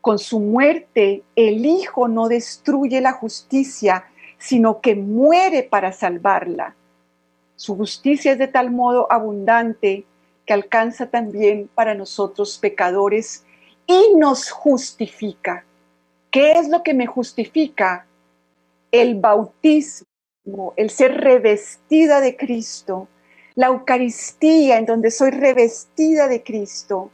Con 0.00 0.18
su 0.18 0.40
muerte, 0.40 1.22
el 1.36 1.66
Hijo 1.66 2.08
no 2.08 2.28
destruye 2.28 3.00
la 3.00 3.12
justicia, 3.12 4.04
sino 4.38 4.80
que 4.80 4.94
muere 4.94 5.62
para 5.62 5.92
salvarla. 5.92 6.74
Su 7.56 7.76
justicia 7.76 8.32
es 8.32 8.38
de 8.38 8.48
tal 8.48 8.70
modo 8.70 9.06
abundante 9.12 10.04
que 10.46 10.54
alcanza 10.54 11.10
también 11.10 11.68
para 11.74 11.94
nosotros 11.94 12.58
pecadores 12.58 13.44
y 13.86 14.14
nos 14.16 14.50
justifica. 14.50 15.64
¿Qué 16.30 16.52
es 16.52 16.68
lo 16.68 16.82
que 16.82 16.94
me 16.94 17.06
justifica? 17.06 18.06
El 18.90 19.20
bautismo, 19.20 20.72
el 20.76 20.88
ser 20.90 21.20
revestida 21.20 22.20
de 22.20 22.36
Cristo, 22.36 23.08
la 23.54 23.66
Eucaristía 23.66 24.78
en 24.78 24.86
donde 24.86 25.10
soy 25.10 25.30
revestida 25.30 26.28
de 26.28 26.42
Cristo. 26.42 27.10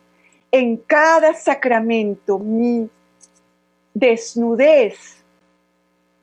En 0.50 0.76
cada 0.76 1.34
sacramento 1.34 2.38
mi 2.38 2.88
desnudez 3.92 5.16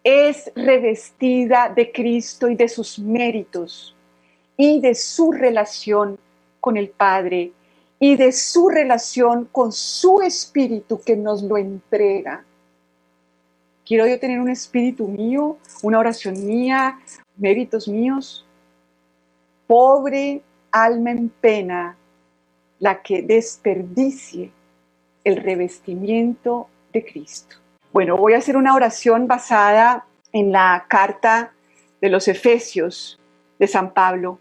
es 0.04 0.52
revestida 0.56 1.70
de 1.70 1.92
Cristo 1.92 2.50
y 2.50 2.56
de 2.56 2.68
sus 2.68 3.00
méritos 3.00 3.96
y 4.58 4.80
de 4.82 4.96
su 4.96 5.32
relación 5.32 6.18
con 6.60 6.78
el 6.78 6.90
Padre 6.90 7.52
y 8.00 8.16
de 8.16 8.32
su 8.32 8.70
relación 8.70 9.46
con 9.52 9.72
su 9.72 10.22
Espíritu 10.22 11.02
que 11.02 11.16
nos 11.16 11.42
lo 11.42 11.58
entrega. 11.58 12.44
Quiero 13.86 14.08
yo 14.08 14.20
tener 14.20 14.40
un 14.40 14.50
espíritu 14.50 15.08
mío, 15.08 15.58
una 15.82 16.00
oración 16.00 16.46
mía, 16.46 17.00
méritos 17.38 17.88
míos. 17.88 18.46
Pobre 19.68 20.42
alma 20.72 21.12
en 21.12 21.30
pena, 21.30 21.98
la 22.84 23.02
que 23.02 23.22
desperdicie 23.22 24.52
el 25.24 25.38
revestimiento 25.38 26.68
de 26.92 27.06
Cristo. 27.06 27.56
Bueno, 27.94 28.18
voy 28.18 28.34
a 28.34 28.40
hacer 28.40 28.58
una 28.58 28.76
oración 28.76 29.26
basada 29.26 30.06
en 30.34 30.52
la 30.52 30.86
carta 30.90 31.54
de 32.02 32.10
los 32.10 32.28
Efesios 32.28 33.18
de 33.58 33.68
San 33.68 33.94
Pablo. 33.94 34.38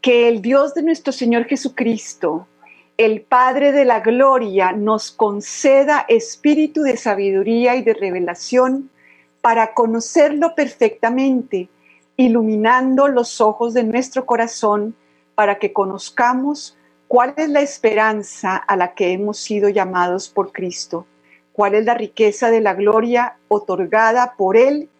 Que 0.00 0.28
el 0.28 0.40
Dios 0.40 0.72
de 0.74 0.84
nuestro 0.84 1.12
Señor 1.12 1.46
Jesucristo, 1.46 2.46
el 2.96 3.22
Padre 3.22 3.72
de 3.72 3.84
la 3.84 3.98
Gloria 3.98 4.70
nos 4.70 5.10
conceda 5.10 6.04
espíritu 6.06 6.82
de 6.82 6.96
sabiduría 6.96 7.74
y 7.74 7.82
de 7.82 7.94
revelación 7.94 8.88
para 9.40 9.74
conocerlo 9.74 10.54
perfectamente, 10.54 11.68
iluminando 12.16 13.08
los 13.08 13.40
ojos 13.40 13.74
de 13.74 13.82
nuestro 13.82 14.26
corazón 14.26 14.94
para 15.34 15.58
que 15.58 15.72
conozcamos 15.72 16.77
cuál 17.08 17.34
es 17.38 17.48
la 17.48 17.62
esperanza 17.62 18.56
a 18.56 18.76
la 18.76 18.94
que 18.94 19.12
hemos 19.12 19.38
sido 19.38 19.70
llamados 19.70 20.28
por 20.28 20.52
Cristo, 20.52 21.06
cuál 21.52 21.74
es 21.74 21.84
la 21.84 21.94
riqueza 21.94 22.50
de 22.50 22.60
la 22.60 22.74
gloria 22.74 23.38
otorgada 23.48 24.34
por 24.36 24.56
Él 24.56 24.90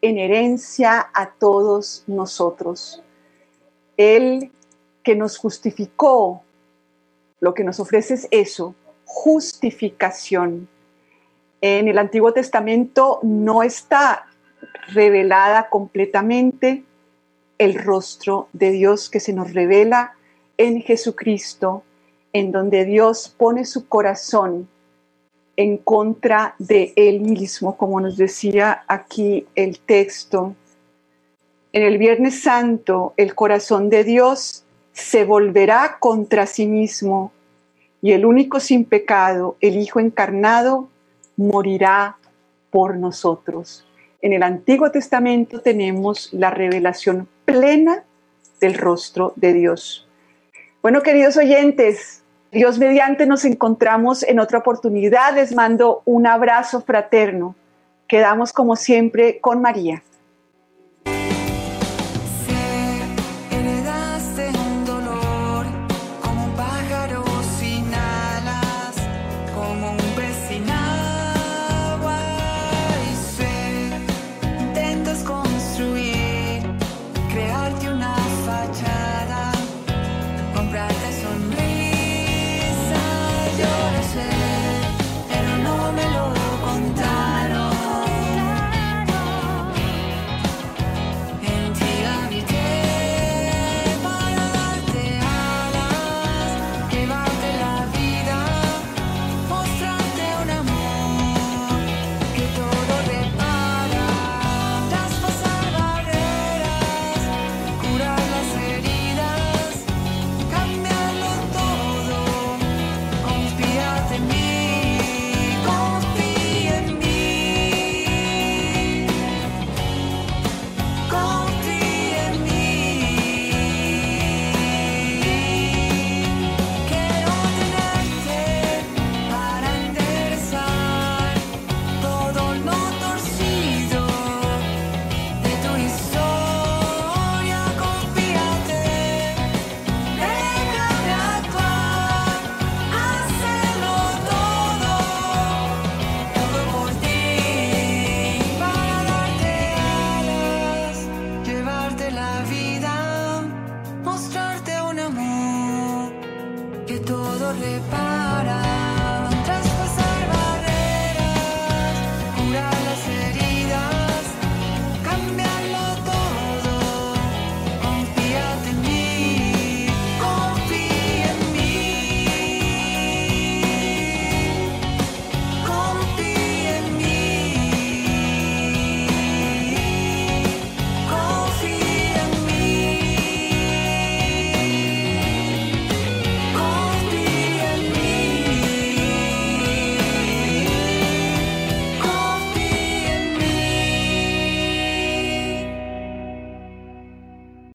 en 0.00 0.18
herencia 0.18 1.10
a 1.12 1.30
todos 1.30 2.04
nosotros. 2.06 3.02
Él 3.96 4.50
que 5.02 5.14
nos 5.14 5.36
justificó 5.36 6.42
lo 7.40 7.54
que 7.54 7.64
nos 7.64 7.78
ofrece 7.78 8.14
es 8.14 8.28
eso, 8.30 8.74
justificación. 9.04 10.68
En 11.60 11.88
el 11.88 11.98
Antiguo 11.98 12.32
Testamento 12.32 13.20
no 13.22 13.62
está 13.62 14.26
revelada 14.88 15.68
completamente 15.68 16.84
el 17.58 17.74
rostro 17.74 18.48
de 18.52 18.70
Dios 18.70 19.10
que 19.10 19.20
se 19.20 19.32
nos 19.32 19.52
revela 19.52 20.17
en 20.58 20.82
Jesucristo, 20.82 21.82
en 22.32 22.52
donde 22.52 22.84
Dios 22.84 23.34
pone 23.36 23.64
su 23.64 23.88
corazón 23.88 24.68
en 25.56 25.78
contra 25.78 26.54
de 26.58 26.92
Él 26.96 27.20
mismo, 27.20 27.76
como 27.76 28.00
nos 28.00 28.16
decía 28.16 28.84
aquí 28.86 29.46
el 29.54 29.80
texto. 29.80 30.54
En 31.72 31.82
el 31.82 31.98
Viernes 31.98 32.42
Santo, 32.42 33.14
el 33.16 33.34
corazón 33.34 33.88
de 33.88 34.04
Dios 34.04 34.64
se 34.92 35.24
volverá 35.24 35.98
contra 36.00 36.46
sí 36.46 36.66
mismo 36.66 37.32
y 38.02 38.12
el 38.12 38.24
único 38.24 38.60
sin 38.60 38.84
pecado, 38.84 39.56
el 39.60 39.76
Hijo 39.76 40.00
encarnado, 40.00 40.88
morirá 41.36 42.18
por 42.70 42.96
nosotros. 42.96 43.86
En 44.20 44.32
el 44.32 44.42
Antiguo 44.42 44.90
Testamento 44.90 45.60
tenemos 45.60 46.32
la 46.32 46.50
revelación 46.50 47.28
plena 47.44 48.04
del 48.60 48.74
rostro 48.74 49.32
de 49.36 49.52
Dios. 49.52 50.07
Bueno, 50.80 51.02
queridos 51.02 51.36
oyentes, 51.36 52.22
Dios 52.52 52.78
mediante 52.78 53.26
nos 53.26 53.44
encontramos 53.44 54.22
en 54.22 54.38
otra 54.38 54.60
oportunidad. 54.60 55.34
Les 55.34 55.52
mando 55.52 56.02
un 56.04 56.26
abrazo 56.26 56.80
fraterno. 56.82 57.56
Quedamos 58.06 58.52
como 58.52 58.76
siempre 58.76 59.40
con 59.40 59.60
María. 59.60 60.04